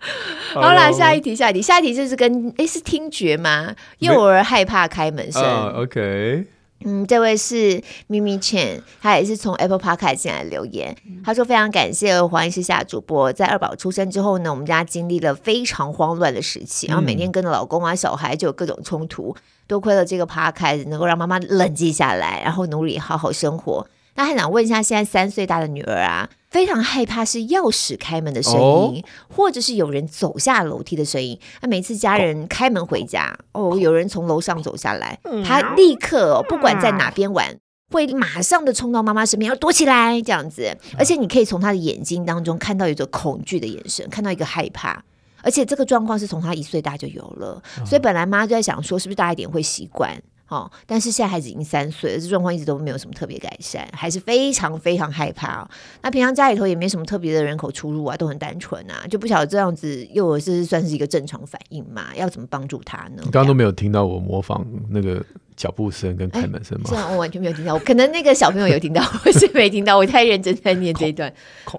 [0.55, 3.75] 好啦，下一题，下一题，下一题就是跟诶是听觉吗？
[3.99, 5.43] 幼儿害怕开门声。
[5.43, 6.45] Uh, OK，
[6.85, 10.97] 嗯，这位是咪咪犬，他也是从 Apple Podcast 进来留言。
[11.23, 19.37] 他说非常感谢黄医师下主播，在二宝出生之后呢，我们家经历了非常慌乱的时期，然后每天跟着老公啊、小孩就有各种冲突。
[19.67, 23.87] 多亏了这个 Podcast 能够让妈妈冷静下来，然后努力好好生活。
[24.15, 31.39] 那还想问一下，现在三岁大的女儿啊，非常害怕是钥匙开门的声音，哦、或者是有人走下楼梯的声音。
[31.63, 37.57] 那每次家人开门回家，哦，哦，有人从楼上走下来，她立刻、哦、不管在哪边玩，
[37.93, 40.77] 会马上的冲到妈妈身边，要躲起来这样子。
[40.99, 45.03] 而且你可以从他的眼睛当中看到一个恐惧的眼神，看到一个害怕。
[45.43, 50.21] 而且这个状况是从他一岁大就有了，所以本来妈就在想说，是不是大一点会习惯。
[50.51, 55.71] 哦，但是现在孩子已经三岁了，这状况一直都没有什么特别改善，还是非常非常害怕哦。
[56.03, 62.07] 那平常家里头也没什么特别的人口出入啊，都很单纯啊，就不晓得这样子幼儿是算是一个正常反应嘛？
[62.17, 63.23] 要怎么帮助他呢？
[63.23, 66.87] 你刚刚都没有听到我模仿那个脚步声跟开门声吗？
[66.91, 71.33] 这样我完全没有听到，可能那个小朋友有听到， 我是没听到，我太认真在念这一段。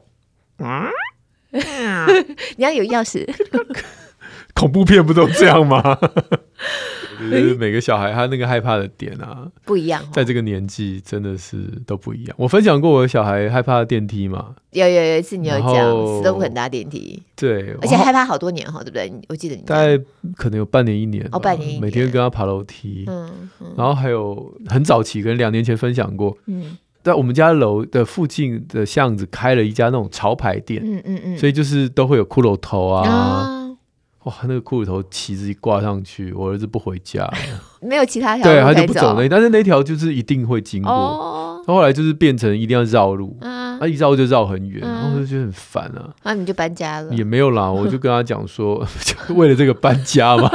[0.57, 0.87] 啊，
[1.51, 3.27] 你要有钥匙。
[4.53, 5.97] 恐怖片不都这样吗？
[7.29, 12.35] 就是每个小孩他那个害怕的点啊不一样，在这个年纪真的是都不一样。
[12.37, 14.55] 我分享过我的小孩害怕电梯嘛？
[14.71, 19.11] 有有有一次你有讲死都不肯搭电梯，对，而且害怕好多年哈，对不对？
[19.27, 20.01] 我记得你大概
[20.37, 33.60] 可能有半年一年哦，半年一年，每天跟他爬楼梯，嗯，然后还有很早期跟两年前分享过，嗯，在我们家楼的附近的巷子开了一家那种潮牌店，嗯嗯嗯，所以就是都会有骷髅头啊。
[34.23, 37.27] 哇，那个骷髅头旗子一挂上去，我儿子不回家，
[37.81, 40.91] 没有其他条，对，他就不走那，但是那条就是一定会经过。
[40.91, 46.13] 哦，后来就是变成一定要绕路，啊，一绕就绕很远，然后我就觉得很烦啊。
[46.23, 47.11] 那你就搬家了？
[47.15, 50.51] 也没有啦，我就 跟他讲说， 就为了这个搬家嘛。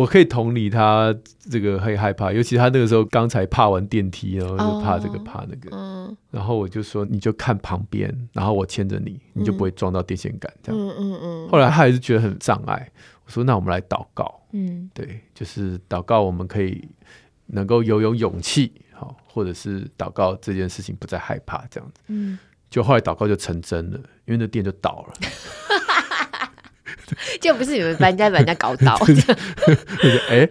[0.00, 1.14] 我可以同理他
[1.50, 10.80] 这个会害怕，尤其他那个时候刚才怕完电梯，然后就怕这个怕那个，嗯、然后我就说你就看旁边，然后我牵着你，你就不会撞到电线杆这样。
[10.80, 11.48] 嗯嗯嗯。
[11.50, 12.90] 后来他还是觉得很障碍，
[13.26, 16.88] 我说那我们来祷告，嗯，对，就是祷告我们可以
[17.44, 22.00] 能够有有勇气，好，或者是祷告这件事情不再害怕这样子。
[22.06, 22.38] 嗯，
[22.70, 25.14] 就后来祷告就成真了，因为那店就倒了。
[27.40, 28.98] 就不是你们搬家把人家搞倒，
[30.30, 30.48] 哎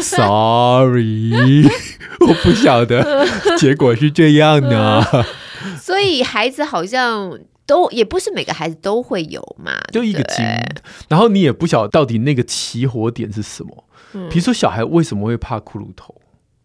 [0.00, 1.64] ，sorry，
[2.20, 3.26] 我不晓得，
[3.58, 5.26] 结果是这样的。
[5.78, 10.44] 所以孩子好像都也不是每个孩子都会有嘛，就一个经，
[11.08, 13.84] 然后你也不晓得到底那个起火点是什么。
[14.28, 16.14] 比如说小孩为什么会怕骷髅头？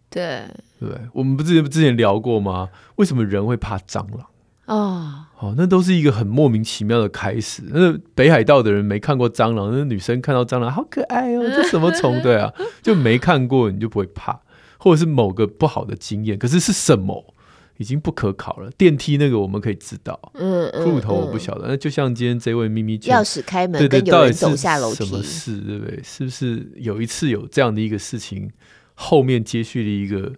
[0.10, 0.44] 对，
[0.80, 2.70] 对，我们不是之前聊过吗？
[2.96, 4.26] 为什么人会怕蟑螂？
[4.66, 7.62] 哦，好，那都是一个很莫名其妙的开始。
[7.68, 12.20] 那北海道的人没看过蟑螂，那女生看到蟑螂好可爱哦，这什么虫？
[12.24, 12.52] 对啊，
[12.82, 14.42] 就没看过你就不会怕，
[14.80, 16.36] 或者是某个不好的经验。
[16.36, 17.36] 可是是什么
[17.78, 18.72] 已经不可考了。
[18.72, 21.68] 电梯那个我们可以知道，嗯，骷髅头我不晓得。
[21.68, 26.02] 那就像今天这位咪咪钥匙开门，跟有人走下楼梯，什么事对不对？
[26.04, 28.50] 是不是有一次有这样的一个事情，
[28.96, 30.34] 后面接续了一个，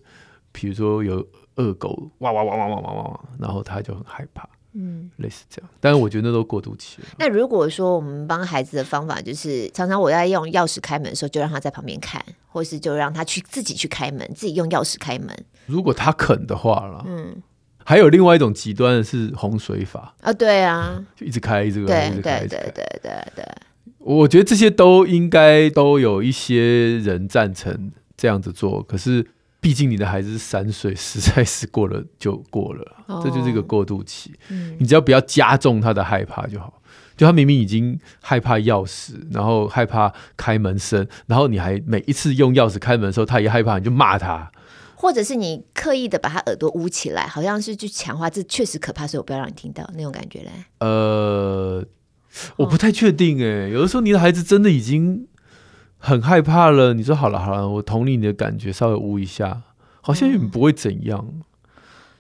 [0.52, 1.26] 比如说有。
[1.58, 5.70] 恶狗哇哇哇哇哇哇哇，然后他就很害怕，嗯，类似这样。
[5.80, 7.08] 但是我觉得那都过渡期了。
[7.20, 15.30] 那如果说我们帮孩子的方法，就是常常我在用钥匙开门的时候，就让他在旁边看，或是就让他去自己去开门，自己用钥匙开门。
[15.66, 17.42] 如果他肯的话了，嗯。
[17.84, 23.46] 还有另外一种极端的是洪水法啊，对啊，就一直开，一直开，对一直开，对对对对对。
[24.00, 29.26] 我觉得这些都应该都有一些人赞成这样子做，可是。
[29.60, 34.32] 毕竟你的孩子是三岁，实在是过了就过了，哦、这就是一个过渡期。
[34.50, 36.82] 嗯、你只要不要加重他的害怕就好。
[37.18, 44.52] 就他明明已经害怕钥匙，然后害怕开门声，然后你还每一次用钥匙开门的时候，他也害怕，你就骂他，
[44.94, 50.52] 或者是你刻意的把他耳朵捂起来，好像是去强化这确实可怕，所以我不要让你听到那种感觉嘞。
[50.80, 51.84] 呃，
[52.58, 55.28] 我不太确定哎、欸，有的时候你的孩子真的已经。
[55.98, 59.62] 很害怕了，你说好了好了，我同理你的感觉，稍微捂一下，
[60.02, 61.26] 好像也不会怎样。
[61.28, 61.42] 嗯、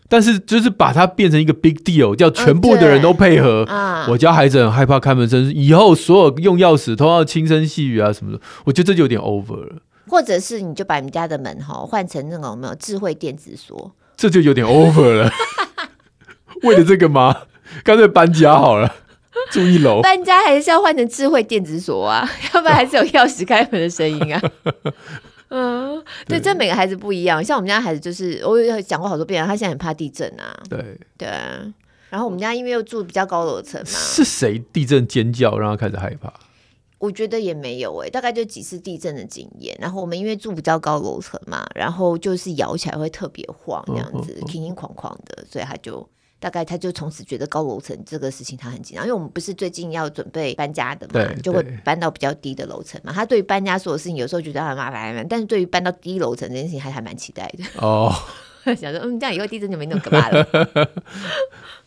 [0.09, 3.65] 但是就是把它变成一个 big deal，叫全部的人都配合。
[3.69, 8.41] 嗯、我家孩子很害怕开门声，以后所有用钥匙都要轻声细语啊什么的。
[8.65, 9.81] 我觉得这就有点 over 了。
[10.09, 15.31] 或者是你就把你们家的门哈换成那种有没有智慧电子锁，这就有点 over 了。
[16.63, 17.43] 为了这个吗？
[17.83, 18.95] 干脆搬家好了。
[19.51, 24.41] 住一楼，搬家还是要换成智慧电子锁啊， 要不然还是有钥匙开门的声音啊。
[25.49, 27.41] 嗯，对，这每个孩子不一样。
[27.41, 30.53] 像我们家孩子就是，我有讲过好多遍，他现在很怕地震啊。
[30.69, 31.27] 对对，
[32.09, 36.33] 然后我们家因为又住比较高楼层嘛，是谁地震尖叫让他开始害怕？
[36.99, 39.77] 我觉得也没有哎、欸，大概就几次地震的经验。
[39.79, 46.05] 然后我们因为住比较高楼层嘛，然后就是摇起来会特别晃，这样子，轻轻狂狂的，所以他就。
[46.39, 53.11] 大概他就从此觉得高楼层这个事情他很紧张，因为我们不是最近要准备搬家的嘛，就会搬到比较低的楼层嘛。
[53.11, 57.63] 他对于搬家所有事情有时候觉得很麻烦，但是对于搬到低楼层这件事情还还蛮期待的。
[57.81, 58.13] 哦，
[58.63, 60.45] 想说嗯，这样以后地震就没那么可怕了。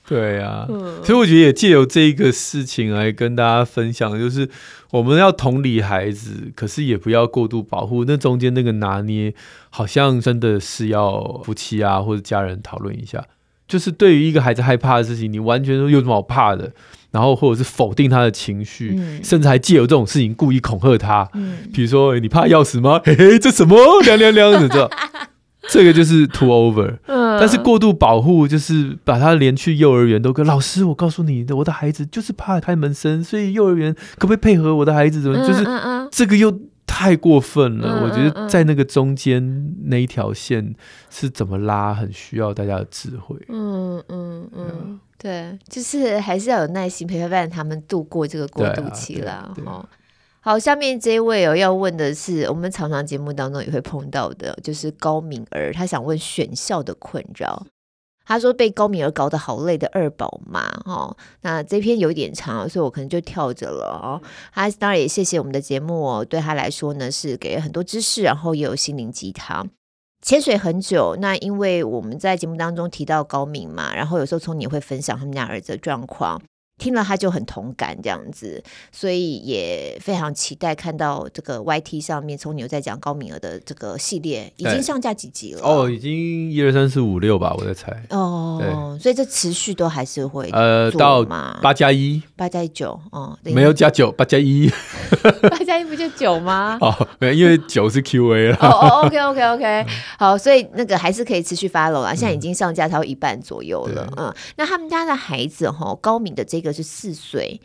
[0.09, 4.51] 对呀、啊，嗯、所以我觉得也借由这一个事情来跟大家分享，就是
[4.91, 8.05] 我们要同理孩子，可是也不要过度保护。
[8.05, 9.33] 那中间那个拿捏，
[9.69, 13.25] 好像真的是要夫妻啊或者家人讨论一下。
[13.71, 16.71] 就是对于一个孩子害怕的事情，你完全说有什么好怕的？
[17.13, 21.29] 然后或者是否定他的情绪，嗯、甚至还借由这种事情故意恐吓他。
[21.35, 23.01] 嗯，比如说你怕钥匙吗？
[23.05, 24.91] 嘿嘿，这什么凉凉凉，的知道？
[25.69, 26.99] 这个就是 too over。
[27.07, 35.21] 嗯，但是过度保护就是把他连去幼儿园都跟老师，我告诉你的，我的孩子就是怕开门声，所以幼儿园可不可以配合我的孩子？
[35.21, 35.65] 怎么、嗯、就是
[36.11, 36.51] 这个又
[36.93, 38.01] 太过分了？
[38.01, 40.75] 嗯、我觉得在那个中间那一条线
[41.09, 43.37] 是怎么拉，很需要大家的智慧。
[43.49, 49.55] 嗯嗯嗯，对，就是还是要有耐心陪伴他们度过这个过渡期啦。
[49.65, 49.89] 哈。
[50.41, 57.65] 好，下面这一位哦，要问的是我们常常节目当中也会碰到的，就是高敏儿，他想问选校的困扰。
[58.31, 64.23] 他说被高敏儿搞得好累的二宝妈哦，那这篇有点长，所以我可能就跳着了哦。
[64.55, 69.69] 他当然也谢谢我们的节目哦，对他来说呢是给了很多知识，然后也有心灵鸡汤。
[70.23, 76.41] 潜水很久，那因为我们在节目当中提到高敏嘛，然后有时候从你会分享他们家儿子的状况。
[76.81, 78.61] 听了他就很同感这样子，
[78.91, 85.61] 所以也非常期待看到这个 YT 上面从你有在讲高敏儿的这个系列已经上架几集了。
[85.63, 87.93] 哦，已经一二三四五六吧，我在猜。
[88.09, 91.23] 哦，所以这持续都还是会呃到
[91.63, 92.23] 八加一。
[92.35, 94.71] 八加一九哦，没有加九八加一。
[95.51, 96.79] 八加一不就九吗？
[96.81, 99.87] 哦，没有，因为九是 QA 了哦哦，OK OK OK，
[100.19, 106.70] 好，所以那个还是可以持续 follow 啊，现在已经上架超一半左右了，嗯，那他们家的孩子哈，高敏的这个。
[106.73, 107.61] 是四岁，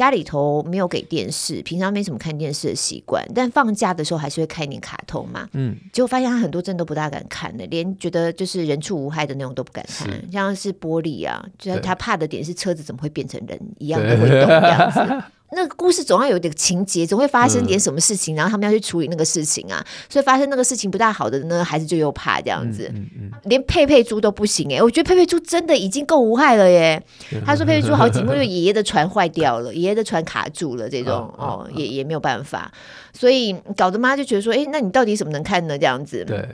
[0.00, 5.46] 家里头没有给电视，平常没什么看电视的习惯，但放假的时候还是会看一点卡通嘛。
[5.52, 15.00] 嗯，结果发现他很多真的都不大敢看的，连觉得就是人畜无害的那种都不敢看，是像是玻璃啊，就是他怕的点是车子怎么会变成人一样的会动这样子。
[15.52, 19.84] 那个故事总要有点情节，总会发生点什么事情，嗯、然后他们要去处理那个事情啊。
[20.08, 22.88] 所以发生那个事情不大好的呢，孩子就又怕这样子。
[22.94, 27.02] 嗯嗯嗯、连佩佩猪都不行哎、欸，我觉得佩佩猪真的已经够无害了耶。
[27.32, 32.72] 嗯、他说佩佩猪好几幕，因为爷爷的船坏掉了， 爷爷的船卡住了，这种哦也也没有办法，
[33.12, 35.76] 所以搞得妈就觉得说，哎，那你到底怎么能看呢？
[35.78, 36.24] 这样子。
[36.24, 36.48] 对。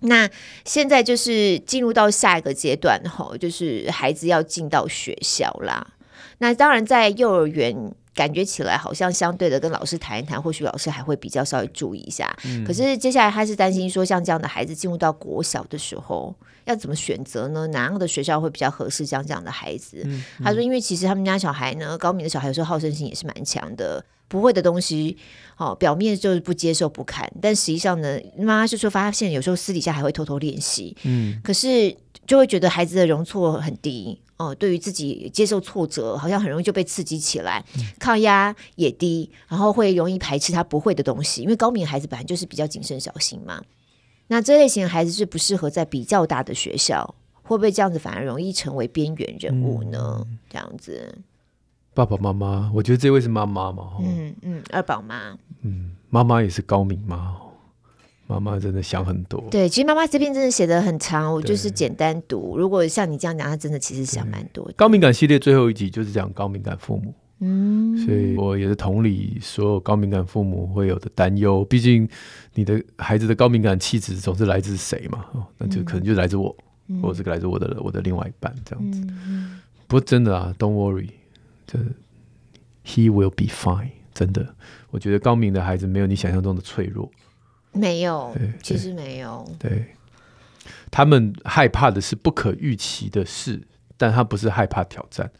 [0.00, 0.28] 那
[0.64, 5.86] 现在就是进入到下一个阶段哈，就是孩子要进到学校啦。
[6.38, 7.92] 那当然在幼儿园。
[8.12, 12.28] 感觉起来好像相对的跟老师谈一谈，或许老师还会比较稍微注意一下。
[12.44, 16.34] 嗯、可是接下来他是担心说，像这样的孩子进入到国小的时候，
[16.64, 17.66] 要怎么选择呢？
[17.68, 19.04] 哪样的学校会比较合适？
[19.04, 25.16] 像这样的孩子，嗯嗯、他说，因为其实他们家小孩呢，高敏的小孩有时候好胜心也是蛮强的，不会的东西，
[25.56, 30.96] 哦，表面就是不接受不看，但实际上呢，妈妈就说发现有时候私底下还会偷偷练习。
[31.04, 31.96] 嗯，可是
[32.26, 34.20] 就会觉得孩子的容错很低。
[34.36, 37.62] 哦，对于自己接受挫折，好像很容易就被刺激起来，
[37.98, 41.42] 抗压也低，然后会容易排斥他不会的东西。
[41.42, 43.60] 因为高敏孩子本来就是比较谨慎小心嘛。
[44.32, 50.24] 那这类型的孩子是不适合在比较大的学校，会不会这样子反而容易成为边缘人物呢？
[50.24, 51.18] 嗯、这样子，
[51.92, 57.36] 爸爸妈妈，我觉得这位是妈妈嘛，嗯嗯，二宝妈，嗯，妈妈也是高敏妈？
[58.28, 59.42] 妈妈真的想很多。
[59.50, 62.56] 对，其实妈妈这边真的写的很长，我就是简单读。
[62.56, 64.72] 如果像你这样讲，她真的其实想蛮多的。
[64.74, 71.64] 高敏感系列最后一集就是讲高敏感父母，嗯，所以我也是同理所有高敏感父母会有的担忧。
[71.64, 72.08] 毕竟
[72.54, 75.24] 你的孩子的高敏感气质总是来自谁嘛？
[75.32, 76.54] 哦，那就可能就来自我，
[76.88, 79.00] 嗯、或者是来自我的我的另外一半这样子。
[79.26, 81.08] 嗯、不过真的啊，Don't worry，
[81.66, 81.78] 这
[82.84, 83.90] He will be fine。
[84.12, 84.54] 真的，
[84.90, 87.10] 我觉得高敏的孩子没有你想象中的脆弱。
[87.72, 89.48] 没有，其实没有。
[89.58, 89.86] 对，
[90.90, 93.62] 他们害怕的是不可预期的事，
[93.96, 95.30] 但他不是害怕挑战。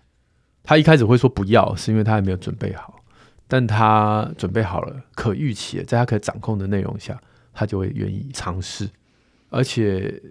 [0.63, 2.97] 他一开始会说不要，是因为他还没有准备好。
[3.47, 7.21] 但他准备好了，可预期的，在他可掌控的内容下，
[7.53, 8.89] 他就会愿意尝试，
[9.49, 10.23] 而且。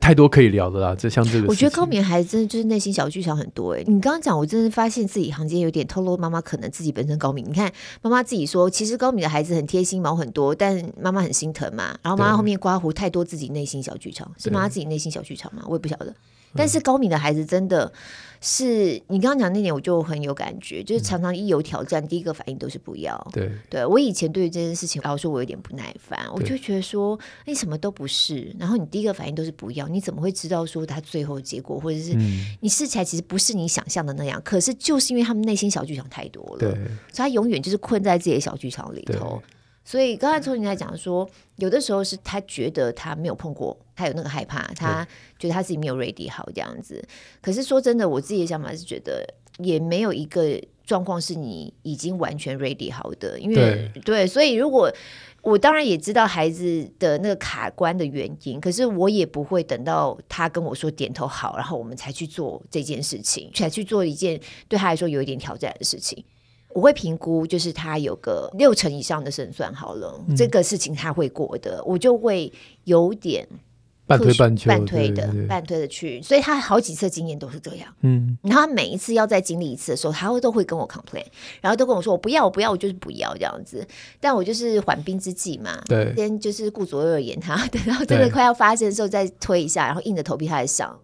[0.00, 3.84] 太多可以聊的啦，这像这个，我觉得高敏孩子真的就是内心小剧场很多哎。
[3.86, 7.44] 你刚刚讲，我真的发现自己行间有点透露，妈妈可能自己本身高敏。
[7.46, 7.70] 你看
[8.00, 11.94] 妈妈自己说，其实高敏的孩子很贴心，毛很多，但妈妈很心疼嘛。
[12.02, 15.62] 然后妈妈后面刮胡太多自己内心小剧场，是妈妈自己内心小剧场吗？
[15.66, 16.14] 我也不晓得。
[16.54, 17.92] 但是高敏的孩子真的
[18.40, 23.16] 是，你刚刚讲那点，我就很有感觉，就是常常一有挑战，第一个反应都是不要。
[23.32, 32.14] 对，对我以前对于这件事情，老实说，我有点不耐烦，我就觉得说，你什么都不是，然后你第一个反应都是不要，你怎么会知道说他最后结果，或者是
[32.60, 34.40] 你试起来其实不是你想象的那样？
[34.44, 39.42] 可是就是因为他们内心小剧场太多了，所以他永远就是困在自己的小剧场里头。
[39.84, 45.06] 所以刚才从你在讲说，有的时候是他觉得他没有碰过，他有那个害怕，他
[45.38, 47.06] 觉得他自己没有 ready 好这样子。
[47.42, 49.22] 可是说真的，我自己的想法是觉得
[49.58, 54.90] 也没有一个状况是你已经完全 ready 好的，因为对，对，所以如果
[55.42, 66.24] 我当然也知道孩子的那个卡关的原因，可是我也不会等到他跟我说点头好，然后我们才去做这件事情，才去做一件对他来说有一点挑战的事情。
[66.74, 72.52] 我会评估，就是他有个六成以上的胜算好了，嗯、这个事情他会过的，我就会
[72.84, 73.48] 有点。
[74.06, 77.88] 半推半就，半推的，半推的去，所以他好几次经验都是这样。
[78.02, 81.24] 嗯，然后他每一次要再经历一次的时候，他会都会跟我 complain，
[81.62, 83.82] 然后都跟我说我不要，我不要，我就是不要这样子。
[84.20, 90.94] 但我就是缓兵之计嘛，对，先就是顾左右而言他， 等到真的快要发生的时候再推一下，然后硬着头皮他来上，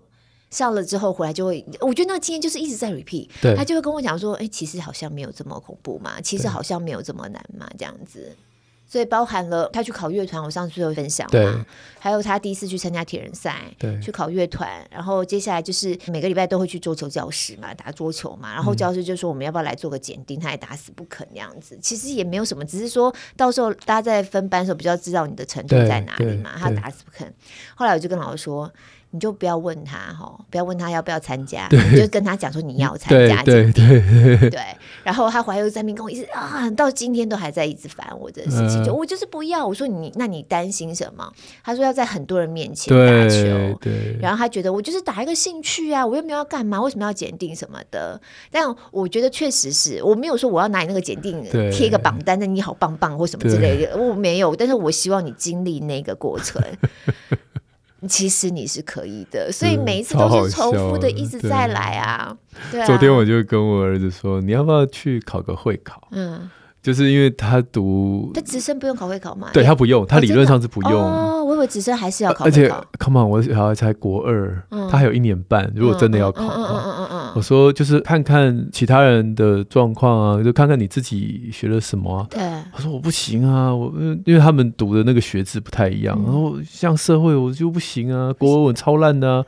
[0.51, 8.37] 上了之后回来就会，我觉得那个经验就是一直在 repeat，他就会跟我讲说，哎，其实好像没有这么恐怖嘛，其实好像没有这么难嘛，这样子。
[8.89, 11.65] 所以包含了他去考乐团，我上次有分享嘛，
[12.01, 13.73] 还有他第一次去参加铁人赛，
[14.03, 21.79] 去考乐团，然后接下来就是每个礼拜都会去桌球教室嘛，打桌球嘛，然后教室就说我们要不要来做个检定，他也打死不肯那样子。
[21.81, 27.33] 其实也没有什么，只是说到时候大家在分班的时候比较知道你的程度在哪里嘛，他打死不肯。
[27.77, 28.69] 后来我就跟老师说。
[29.13, 34.01] 你就不要问他哈，不要问他要不要参加，你就跟他讲说你要参加，对对
[34.39, 34.61] 对， 对，
[35.03, 39.67] 然后他怀忧在面跟我一直啊，到今天都还在一直烦我的事情，就我就是不要。
[39.67, 41.29] 我说你，那你担心什么？
[41.65, 44.17] 他说要在很多人面前打球，对。
[44.21, 48.21] 然后他觉得我就是打一个兴趣啊，我又没有要干嘛，为什么要检定什么的？
[48.51, 51.43] 但我觉得确实是我没有说我要拿你那个检定
[51.73, 54.55] 贴一个榜 单，那你好棒棒或什么之类的，我没有。
[54.55, 56.63] 但是我希望你经历那个过程。
[58.09, 62.37] 其实你是可以的，所以每一次都是重复的，一直在来啊。
[62.71, 62.87] 对，对啊。
[62.87, 66.09] 昨天我就跟我儿子说，你要不要去考个会考？
[66.13, 66.51] 嗯。
[66.83, 69.49] 就是因为他读，他直升不用考会考吗？
[69.53, 70.93] 对他不用，他理论上是不用。
[70.93, 72.45] 哦，我以为直升还是要考。
[72.45, 75.71] 而且，come on，我小孩才国二，他还有一年半。
[75.77, 82.27] 如果真的要考，嗯嗯嗯嗯，我说就是看看其他人的状况啊，就看看你自己学了什么啊。
[82.31, 82.41] 对，
[82.73, 83.93] 他说我不行啊，我
[84.25, 89.45] 因为他们读的那个学制不太一样，然后像社会我就不行啊，国文超烂的。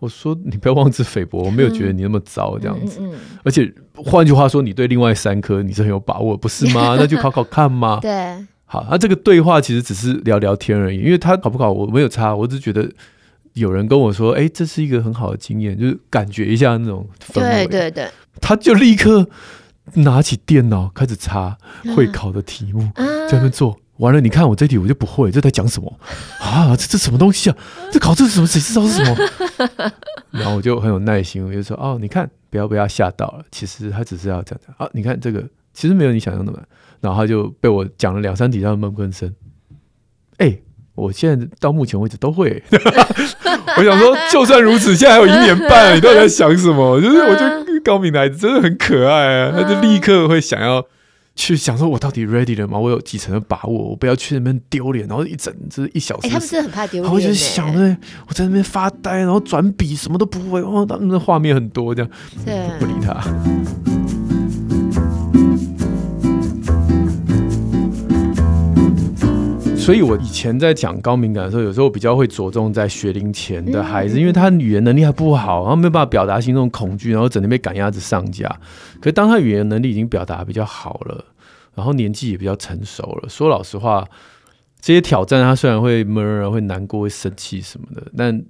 [0.00, 3.00] 我说你不要妄自菲薄，我没有觉得你那么糟这样子。
[3.42, 6.96] 而且换句话说，你对另外三科你是很有把握，不是吗？
[6.98, 8.00] 那就考考看嘛。
[8.00, 12.90] 对，好，那这个对话其实只是聊聊天而已，因为他考不考我没有差，我只觉得
[13.52, 17.66] 有人跟我说，哎，这是一个很好的经验，就是感觉一下那种氛围。
[17.66, 19.28] 对对对，他就立刻
[19.94, 21.56] 拿起电脑开始查
[21.94, 23.76] 会考的题目，在那边做。
[23.98, 25.98] 完了，你看我这题我就不会，这在讲什么
[26.40, 26.74] 啊？
[26.76, 27.56] 这这什么东西啊？
[27.92, 28.46] 这考这是什么？
[28.46, 29.92] 谁知道是什么？
[30.30, 35.44] 然后我就很有耐心，我就说，哦，你看，不要被他吓到了，其实他只是要这样讲啊，你看这个。
[35.76, 36.68] 其实没有你想象那么难，
[37.00, 39.28] 然后他就被我讲了两三题，他闷闷声。
[40.36, 40.62] 哎、欸，
[40.94, 42.62] 我现在到目前为止都会。
[43.76, 47.00] 我想说，就算如此，现在还有一年半，你到底在想什么？
[47.02, 50.86] 就是我觉得高敏的孩子真的很可爱啊，他就立刻会想要
[51.36, 52.78] 去想说，我到底 ready 了吗？
[52.78, 53.90] 我有几成的把握？
[53.90, 56.28] 我不要去那边丢脸，然后一整就是一小时。
[56.28, 57.12] 欸、他们真的很怕丢脸。
[57.12, 57.96] 我就想着，
[58.28, 60.60] 我在那边发呆，然后转笔什么都不会。
[60.60, 62.10] 哦，他们的画面很多，这样
[62.44, 63.22] 对不理他。
[69.84, 78.48] 所以，我以前在讲高敏感的时候，有时候比较会着重在学龄前的孩子，因为他语言能力还不好，然后没有办法表达心中恐惧，然后整天被赶鸭子上架。
[78.98, 81.22] 可是，当他语言能力已经表达比较好了，
[81.74, 84.02] 然后年纪也比较成熟了，说老实话，
[84.80, 88.42] 这些挑战他虽然会闷、会难过、会生气什么的，但。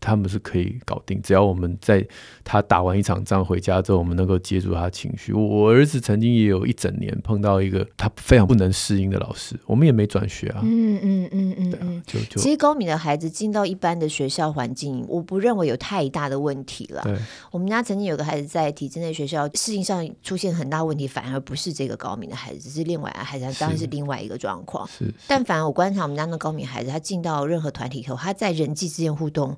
[0.00, 2.06] 他们是可以搞定，只要我们在
[2.44, 5.32] 他打完一场仗回家之后，我们能够接住他的情绪。
[5.32, 10.60] 我儿子曾经也有一整年碰到一个他非常不能适应的老师，我们也没转学啊。
[10.62, 17.02] 嗯嗯嗯嗯，对啊，就就其实高敏的孩子进到一般的学校环境，我不认为有太大的问题了。
[17.02, 17.16] 对，
[17.50, 24.86] 我们家曾经有个孩子在体制内学校适应上出现很大问题，反而不是这个高敏的孩子，是另外的孩子当然是另外一个状况。
[24.86, 29.56] 是，是，但凡我观察我们家那高敏孩子，他进到任何团体以后，他在人际之间互动。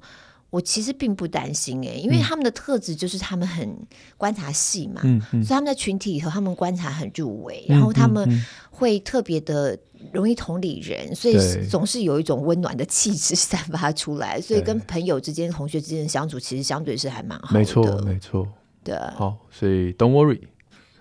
[0.50, 3.74] 我其实并不担心哎，因为他们的特质就是他们很
[4.16, 8.28] 观察细嘛，嗯嗯、所以他们在群体里头，他们观察很入微，嗯、然后他们
[8.70, 9.78] 会特别的
[10.12, 11.36] 容易同理人，嗯、所以
[11.68, 17.58] 总是有一种温暖的气质 散发出来，所以跟朋友之间、同学之间相处，其实相对是还蛮好的。
[17.58, 18.48] 没错，没错。
[18.82, 20.40] 对，好，所以 don't worry。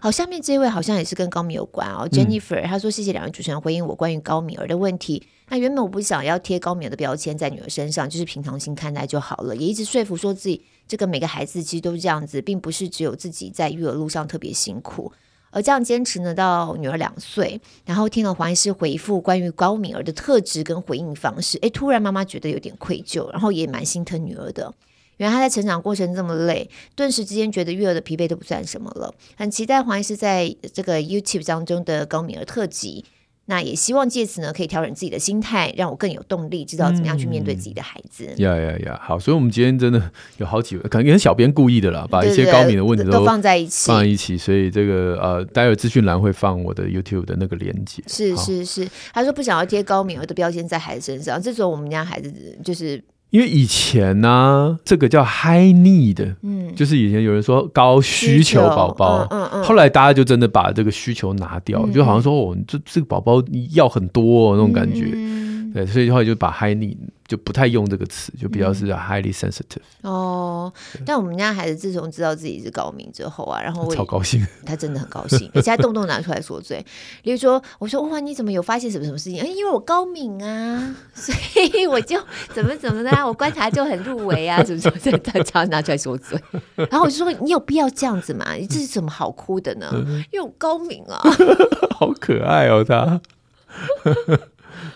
[0.02, 5.22] 好，下面这位好像也是跟高敏有关哦，Jennifer，她说谢谢两位主持人回应我关于高敏儿的问题。
[5.50, 15.12] 那原本我不想要贴高敏儿的标签在女儿身上，就是平常心看待就好了，也一直说服说自己，这个每个孩子其实都是这样子，并不是只有自己在育儿路上特别辛苦。
[15.52, 24.74] 而这样坚持呢，到女儿两岁，然后听了黄医师回复关于高敏儿的特质跟回应方式，诶，突然妈妈觉得有点愧疚，然后也蛮心疼女儿的。
[25.20, 29.14] 原来他在成长过程这么累，顿时之间觉得育儿的疲惫都不算什么了。
[29.38, 33.06] 很期待黄医师在这个 YouTube 当中的高敏儿特辑。
[33.46, 38.24] 那也希望借此呢，可以调整自己的心态，让我更有动力，知道怎么样去面对自己的孩子。
[38.38, 39.00] 呀呀呀！
[39.04, 40.00] 好，所以我们今天真的
[40.38, 44.38] 有好几位，可能也是小编故意的啦，把一些高敏的问题都，都放在一起，放在一起。
[44.38, 48.04] 所以这个呃，待会资讯栏会放我的 YouTube 的那个连接。
[48.06, 52.32] 是是是，他说不想要贴高敏儿的标签在孩子身上，这时候我们家孩子
[52.64, 53.04] 就是。
[53.30, 65.12] 因为以前呢、啊，这个叫 high need，嗯，就是以前有人说高需求宝宝，嗯嗯，嗯，后来大家就真的把这个需求拿掉，嗯、就好像说哦，这这个宝宝要很多、哦、那种感觉。
[65.14, 65.72] 嗯。
[65.72, 66.98] 对，所以后来就把 high need
[67.30, 69.84] 就不太用这个词，就比较是 highly sensitive。
[70.02, 70.74] 嗯、哦，
[71.06, 76.84] 但我们家孩子自从知道自己是高敏之后啊，然后我超高兴， 他真的很高兴，而且他动不动拿出来说嘴。
[77.22, 79.40] 例如说，我说哇，你怎么有发现什么什么事情？
[79.40, 81.36] 哎，因为我高敏啊， 所
[81.76, 82.20] 以我就
[82.52, 86.36] 怎么怎么的、啊，我观察就很入围啊，怎么怎么的，他常拿出来说嘴。
[86.76, 88.48] 然后我就说，你有必要这样子吗？
[88.68, 89.92] 这是怎么好哭的呢？
[90.32, 91.22] 因为我高敏啊，
[91.96, 93.22] 好可爱哦，他。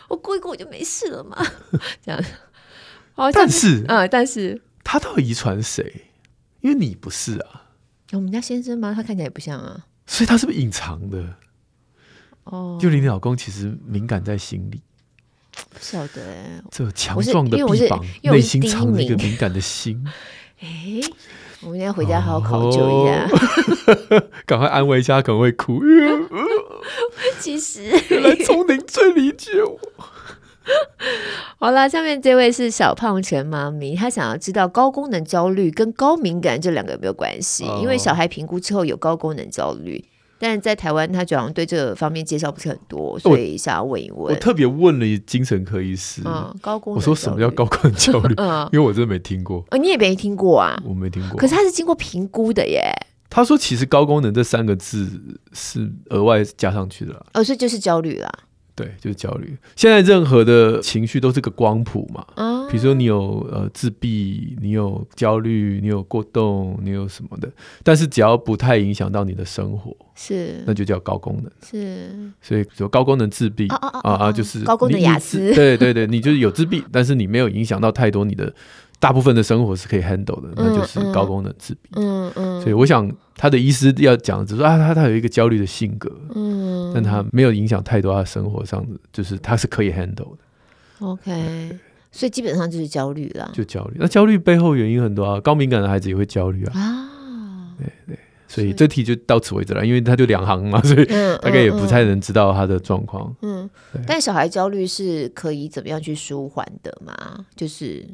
[0.10, 1.38] 我过一过我就没事了嘛，
[2.04, 2.24] 这样。
[3.32, 6.06] 但是，嗯，但是他到底遗传谁？
[6.62, 7.70] 因为你不是啊。
[8.14, 8.94] 我们家先生吗？
[8.94, 9.86] 他看起来也不像啊。
[10.06, 11.36] 所以他是不是隐藏的？
[12.46, 14.82] 哦，就你老公其实敏感在心里。
[15.70, 20.04] 不晓得哎，这强壮的臂膀，内心藏着一个敏感的心。
[20.62, 21.02] 哎，
[21.62, 23.28] 我们要回家好好考究一下，
[24.46, 25.82] 赶快安慰一下，可能会哭。
[27.40, 29.80] 其实，原来聪明最理解我。
[31.60, 37.66] 好了，下面这位是小胖陈妈咪，她想要知道高功能焦虑跟高敏感这两个有没有关系？
[37.66, 40.06] 哦、因为小孩评估之后有高功能焦虑，
[40.44, 44.20] 但是在台湾他好像对这个方面介绍不是很多，所以想要问一问。
[44.20, 48.36] 我，我特别问了精神科医师，嗯，高功能，我说什么叫高功能焦虑？
[48.44, 49.64] 嗯，因为我真的没听过。
[49.70, 50.78] 呃，你也没听过啊？
[50.86, 51.38] 我没听过。
[51.38, 52.92] 可是他是经过评估的耶。
[53.30, 55.10] 他说：“其实高功能这三个字
[55.54, 58.30] 是额外加上去的啦，哦，所以就是焦虑啦。
[58.76, 59.56] 对，就是焦虑。
[59.76, 67.52] 现在任何的情绪都是个光谱嘛，嗯，比如说你有呃自闭，你有焦虑，你有过动，你有什么的，
[67.84, 71.52] 但是只要不太影响到你的生活，是，那就叫高功能。
[71.64, 72.10] 是，
[72.42, 78.54] 所以说高功能自闭啊啊，就是高功能雅思，对对对，你就是有自闭，但是你没有影响到太多你的。”
[79.00, 81.90] 大部分的生活是可以 handle 的，那就是高功能自闭。
[81.96, 90.38] 嗯嗯，所以我想他的医师要讲，就是说啊，他他有一个焦虑的性格，嗯，但他没有影响太多他生活上的，就是他是可以 handle 的。
[91.00, 91.78] OK，
[92.12, 93.98] 所以基本上就是焦虑了，就焦虑。
[94.00, 96.80] 那焦虑背后原因很多啊，高敏感的孩子也会焦虑啊。
[96.80, 98.18] 啊，对对，
[98.48, 101.06] 所以这题就到此为止了，因为他就两行嘛， 所以
[101.42, 103.36] 大概也不太能知道他的状况。
[103.42, 103.70] 嗯，
[104.08, 107.46] 但小孩焦虑是可以怎么样去舒缓的嘛？
[107.54, 108.08] 就是。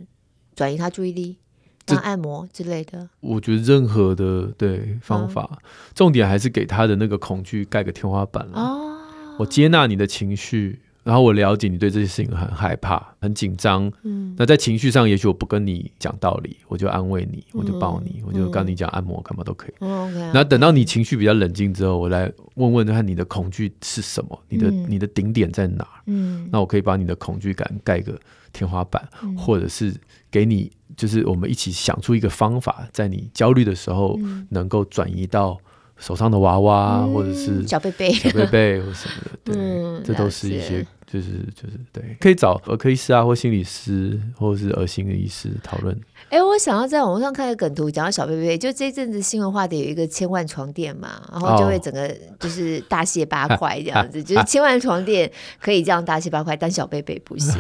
[0.60, 1.38] 转移他注意力，
[1.86, 3.08] 当按摩之类的。
[3.22, 5.58] 我觉得任何的对方法，嗯、
[5.96, 8.60] 重点还是给他的那个恐惧盖个天花板了。
[8.60, 9.00] 哦、
[9.38, 10.82] 我接纳你的情绪。
[11.04, 13.92] 然后我了解你对这些事情很害怕、很紧张。
[14.04, 19.74] 嗯，那在情绪上，也许我不跟你讲道理，我就安慰你，我就抱你，嗯、我就跟你讲按摩干嘛都可以。
[19.80, 25.88] 嗯、那等到你情绪比较冷静之后，我来问问看你的恐惧是什么，你的、嗯、你的顶点在哪？
[26.06, 28.20] 嗯，那我可以把你的恐惧感盖个
[28.52, 29.96] 天花板，嗯、或者是
[30.30, 34.20] 给你，就是我们一起想出一个方法，在你焦虑的时候
[34.50, 35.58] 能够转移到。
[36.00, 45.94] 手上的娃娃，或者是小贝贝、小贝贝或什么的， 对，嗯、这都是一些，就是就是对，可以找儿科医师啊，或心理师，或者是儿心的医师讨论。
[46.30, 55.30] 哎、欸，我想要在网上看个梗图，讲到小贝贝，就这阵子新闻话题有一个千万床垫嘛，然后就会整个就是大卸八块这样子，哦、 就是千万床垫
[55.60, 57.54] 可以这样大卸八块，但小贝贝不行，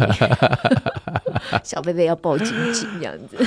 [1.63, 3.45] 小贝贝要抱紧紧这样子。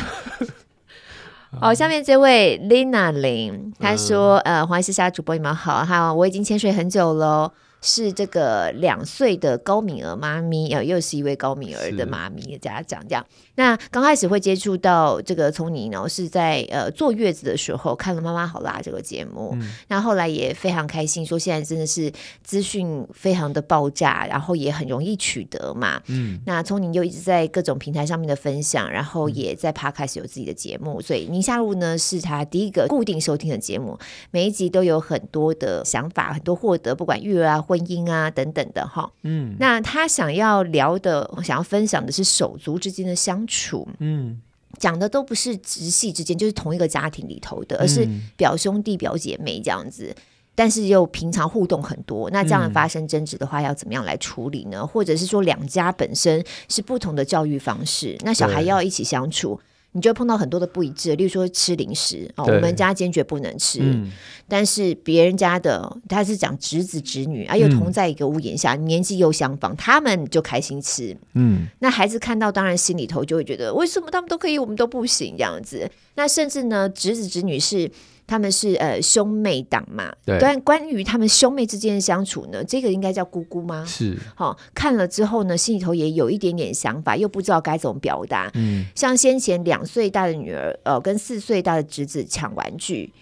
[1.61, 7.53] 好，下面这位 Lina 林，她说：“嗯、呃，黄医师下主播你们好哈，我已经潜水很久了。”
[7.83, 13.27] 是这个两岁的高敏儿妈咪，呃，又是一位高敏儿的妈咪的家长这样。
[13.57, 22.11] 那刚开始会接触到这个聪宁呢，是在呃坐月子的时候看了《妈妈好啦》这个节目，嗯、那后来也非常开心，说现在真的是
[22.45, 26.01] 资讯非常的爆炸，然后也很容易取得嘛。
[26.07, 33.99] 嗯，那聪宁又一直在各种平台上面的分享，然后也在 Podcast 有自己的节目，所以宁夏路呢是他第一个固定收听的节目，
[34.31, 37.61] 每一集都有很多的想法，很多获得，不管育儿啊。
[37.73, 44.39] 婚姻啊，等等的哈，嗯，那他想要聊的，想要分享的是手足之间的相处，嗯，
[44.79, 48.07] 讲的都不是直系之间，就是同一个家庭里头的，而是
[48.37, 50.15] 表兄弟、表姐妹这样子，
[50.55, 52.29] 但是又平常互动很多。
[52.29, 54.87] 那这样发生争执的话，要怎么样来处理呢？
[54.87, 59.59] 或者是说两家本身是不同的教育方式，那小孩要一起相处。
[59.93, 64.11] 你就会碰到很多的不一致，例如说吃零食哦，我们家坚决不能吃，嗯、
[64.49, 71.17] 但是别人家的他是讲侄子侄女啊，又同在一个屋檐下，嗯、年纪又相仿，他们就开心吃。
[71.35, 75.91] 嗯，那孩子看到当然心里头就会觉得，为什么他们都可以，我们都不行这样子？
[76.15, 77.91] 那甚至呢，侄子侄女是。
[78.33, 80.11] 他们是呃兄妹档嘛？
[80.25, 80.39] 对。
[80.41, 83.85] 但关于他们兄妹之间的相处呢，这个应该叫姑姑吗？
[83.87, 84.17] 是。
[84.35, 88.51] 好、哦，看了之后呢，心里头也有一点点想法，又不知道该怎么表达。
[88.55, 88.87] 嗯。
[88.95, 93.13] 像先前两岁大的女儿，呃，跟四岁大的侄子抢玩具，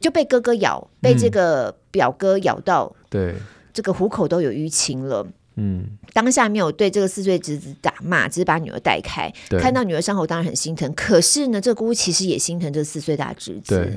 [0.00, 3.34] 就被哥哥咬，被这个表哥咬到，对、嗯，
[3.72, 5.24] 这个虎口都有淤青了。
[5.54, 5.86] 嗯。
[6.12, 9.32] 当下没有对这个四岁侄子打骂，只是把女儿带开。
[9.60, 10.92] 看到女儿伤口，当然很心疼。
[10.94, 13.96] 可是呢，这个姑姑其实也心疼这四岁大侄子。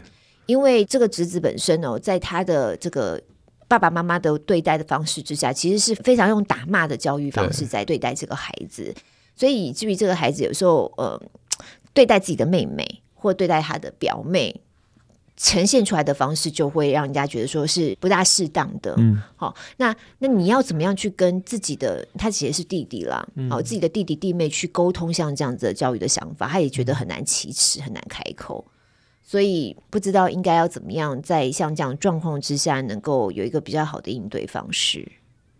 [0.49, 0.59] 对。
[0.59, 3.21] 因为这个侄子本身哦，在他的这个
[3.67, 8.93] 爸爸妈妈的对待的方式之下，其实是非常用打骂的教育方式在对待这个孩子，
[9.35, 11.21] 所以以至于这个孩子有时候呃，
[11.93, 14.59] 对待自己的妹妹或对待他的表妹，
[15.37, 18.95] 呈现出来的方式就会让人家觉得说是不大适当的。
[18.97, 28.65] 嗯，好，那那你要怎么样去跟自己的他其实是弟弟啦，好，自己的弟弟弟妹去沟通像这样子的教育的想法，他也觉得很难启齿，很难开口。
[29.29, 35.07] 所以不知道应该要怎么样，在像这样状况之下，能够有一个比较好的应对方式。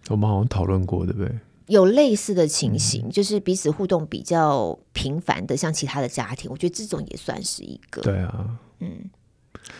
[0.07, 1.32] 我们好像讨论过，对不对？
[1.67, 8.01] 有类似的情形，嗯、就是彼此互动比较频繁的，像其他的家庭，我觉得这种也算是一个。
[8.01, 9.07] 对啊，嗯，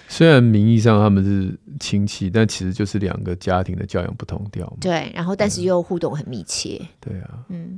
[0.08, 4.72] 虽然名义上他们是亲戚，但其实就是两个家庭的教养不同调。
[4.80, 6.80] 对，然后但是又互动很密切。
[7.00, 7.69] 对啊，嗯。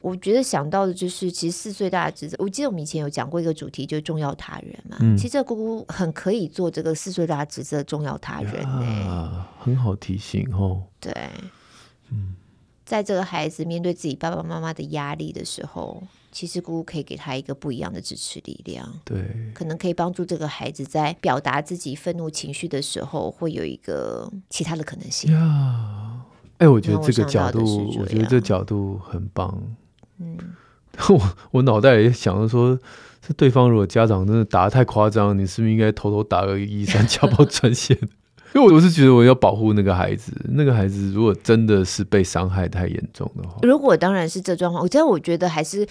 [0.00, 4.96] 我觉得想到的就是，其实四岁大的侄子，我记得我们以前有讲过一个主题，就是重要他人嘛。
[5.00, 10.82] 嗯、其实这姑姑很可以做这个四岁大的侄子的重要他人呢，很好提醒哦。
[10.98, 11.12] 对，
[12.10, 12.34] 嗯，
[12.86, 18.90] 在这个孩子面对自己爸爸妈妈的压力的时候，其实姑姑可以给他一个不一样的支持力量。
[19.04, 25.30] 对，可能可以帮助这个孩子在表达自己愤怒情绪的时候，会有一个其他的可能性。
[25.30, 26.22] 呀，
[26.56, 29.62] 哎，我觉得这个角度，我，我觉得这个角度很棒。
[30.20, 30.38] 嗯，
[31.08, 32.78] 我 我脑袋里想着说，
[33.26, 37.96] 是对方如果家长真的打的太夸张，你是不是应该偷偷打个一三家暴专线？
[38.52, 45.86] 因为我是觉得我要保护那个孩子，那个孩子如果真的是被伤害太严重的话，如果当然是这状况，我真的我觉得还是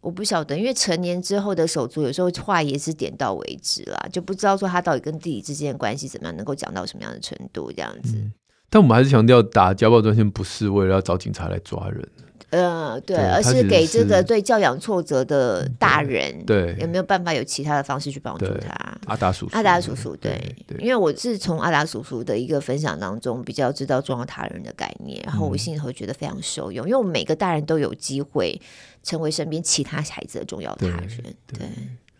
[0.00, 8.16] 我不晓得，因为成年之后的手足有时候话也是点到为止啦，就不知道说他到底跟弟弟之间的关系怎么样，能够讲到什么样的程度这样子。
[8.16, 8.32] 嗯，
[8.70, 12.08] 但我们还是强调，打家暴专线不是为了要找警察来抓人。
[12.52, 18.98] 呃，对，对而是给这个对教养挫折的大人，对，有没有办法有其他的方式去帮助他？
[19.06, 20.32] 阿达叔叔，阿达叔叔，对，
[20.66, 28.60] 对，对，因为我是从阿达叔叔的一个分享当中比较知道重要他人的概念，然后我心里头觉得非常受用，嗯、因为我们每个大人都有机会
[29.02, 31.08] 成为身边其他孩子的重要他人，
[31.46, 31.66] 对，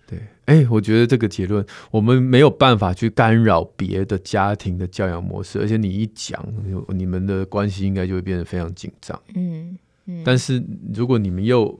[0.06, 6.42] 对，哎，我觉得这个结论，我们没有办法去干扰别的家庭的教养模式，而且你一讲，
[6.88, 9.76] 你们的关系应该就会变得非常紧张，嗯。
[10.24, 10.62] 但是
[10.94, 11.78] 如果你们又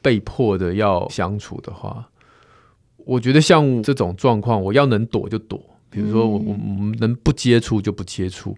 [0.00, 2.08] 被迫的要相处的话，
[2.98, 5.60] 我觉得像这种状况，我要能躲就躲。
[5.90, 8.56] 比如说我，我我我们能不接触就不接触。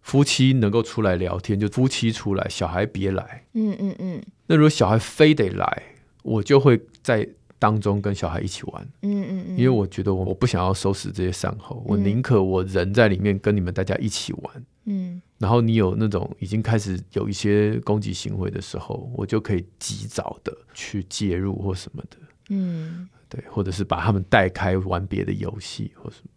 [0.00, 3.44] 夫妻能够出来聊天就夫妻出来，小孩别来。
[3.52, 4.22] 嗯嗯嗯。
[4.46, 5.82] 那如果小孩非得来，
[6.22, 8.88] 我就会在当中跟小孩一起玩。
[9.02, 9.58] 嗯嗯嗯。
[9.58, 14.64] 因为我觉得我我不想要收拾这些善后，我宁可我人在里面跟你们大家一起玩。
[14.86, 15.20] 嗯。
[15.38, 22.16] 然后你有那种已经开始有一些攻击行为的时候，我就可以及早的去介入或什么的，
[22.48, 26.30] 嗯，对，或者是把他们带开玩别的游戏或什么，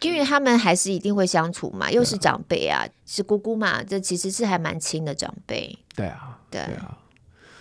[0.00, 6.98] 因为他们还是一定会相处嘛，又是长辈啊，啊是姑姑嘛，这其实是还蛮亲的长辈，对啊，对，对啊。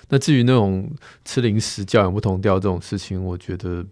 [0.09, 0.91] 那至于那种
[1.23, 3.85] 吃零食教养不同调这种事情，我觉得。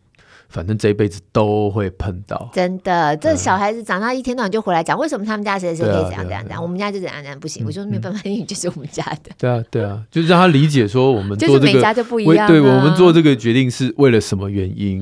[0.50, 3.16] 反正这一辈子都会碰到，真的。
[3.18, 7.66] 这小孩子长大一天到晚就回来讲，为什么他们家谁谁可以怎样怎样怎样，我们家就怎样怎样不行。
[7.66, 9.32] 我说没办法，因为就是我们家的。
[9.38, 12.48] 对啊，对啊，就是让他理解说我们做这个，每家就不一样。
[12.48, 15.02] 对，我们做这个决定是为了什么原因？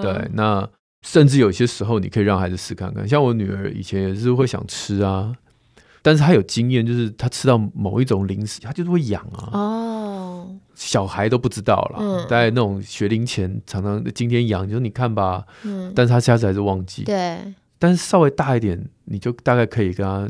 [0.00, 0.66] 对，那
[1.02, 5.32] 甚至有些时候你可以让孩子试看看，像我女儿以前也是会想吃啊，
[6.00, 9.50] 但是她有经验，就是她吃到某一种零食，她就是会痒啊。
[9.52, 10.15] 哦。
[10.76, 17.02] 小孩都不知道了，嗯、在那种学龄前，常常今天养，就说你看吧，嗯、但是他下次还是忘记。
[17.02, 17.40] 对，
[17.78, 20.28] 但是稍微大一点，你就大概可以跟他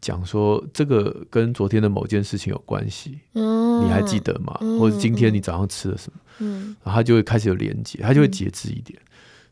[0.00, 4.58] 讲说，这个跟昨天的某件事情有关系，嗯、你还记得吗？
[4.60, 6.20] 嗯、或者今天你早上吃了什么？
[6.40, 8.98] 嗯、然后他就会开始有连接，他就会节制一点。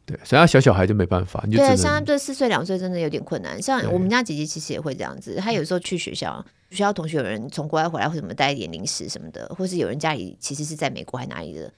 [0.08, 3.60] 嗯对，所以他小小孩就没办法，你就对，像他对四岁两岁真的有点困难。
[3.60, 11.70] 像我们家姐姐其实也会这样子，她有时候去学校，学校同学有人从国外回来，或什么带一点零食什么的，或是有人家里其实是在美国还哪里的，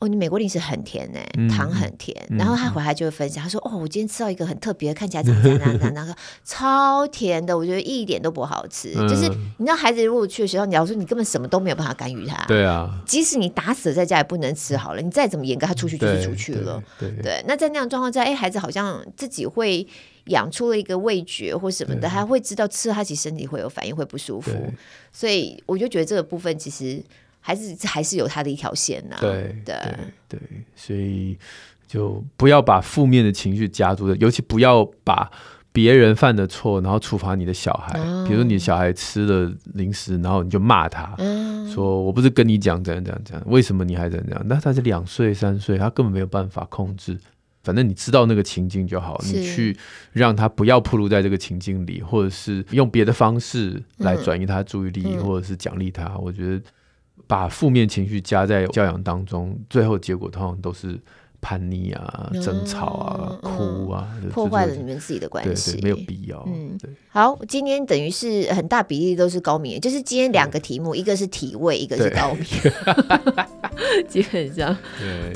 [0.00, 2.16] 哦，你美国零食很甜哎，糖很甜。
[2.30, 12.44] 然后他回来就会分享，他说：“哦，我今天吃到一个很特别，看起来怎么怎样怎 样，那个超甜的，我觉得一点都不好吃。”就是你知道，孩子如果去的时候，你要说你根本什么都没有办法干预他。
[12.46, 16.80] 对啊，即使你打死在家也不能吃好了，你再怎么严格，他出去就是出去了。
[17.00, 19.84] 对，那在那样状况下，哎，孩子好像自己会
[20.26, 24.52] 养出了一个味觉或什么的，他会知道吃他其实身体会有反应，会不舒服。
[25.12, 27.02] 所以我就觉得这个部分其实。
[27.48, 29.74] 还是还是有他的一条线呐、啊，对对
[30.28, 30.38] 对，
[30.76, 31.34] 所以
[31.86, 35.30] 就不要把负面的情绪加注的，尤其不要把
[35.72, 37.98] 别人犯的错，然后处罚你的小孩。
[38.00, 44.44] 哦、比如说你小孩吃了零食，然后你就骂他，嗯、说我不是跟你讲怎样怎样怎样，为什么你还怎样怎样？
[44.46, 47.18] 那他是两岁三岁，他根本没有办法控制。
[47.62, 49.74] 反正你知道那个情境就好，你去
[50.12, 56.14] 让他不要暴露在这个情境里，或者是用别的方式来转移他注意力，嗯、或者是奖励他。
[56.18, 56.62] 我觉得。
[57.28, 60.98] 把负面情绪加在教养当中，最后结果通常都是
[61.40, 66.42] 叛逆啊、嗯、争吵啊、嗯、哭啊，嗯、破坏了你们自己的关系，对对，没有必要。
[66.48, 66.90] 嗯，对。
[67.10, 72.44] 好，今天等于是很大比例都是高敏，就是今天两个题目，一个是体位，一个是高敏，
[74.08, 74.76] 基本上。
[74.98, 75.32] 对。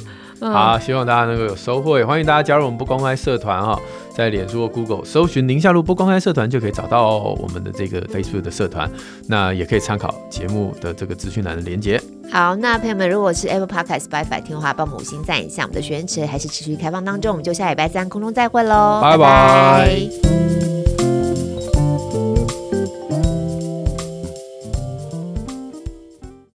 [0.51, 3.79] 好，希望大家能够有收获，也欢迎大家加入我们不公开社团哈，
[4.17, 8.91] 在脸书或 Google 搜寻宁夏路不公开社团就可以找到我们的这个 Facebook 的社团，
[9.29, 12.01] 那也可以参考节目的这个资讯栏的连结。
[12.31, 20.72] 好，那朋友们，如果是 Apple Podcast Spotify 听的话，帮我们五星赞一下，我们的学员池还是持续开放当中，我们就下礼拜三空中再会喽，拜拜。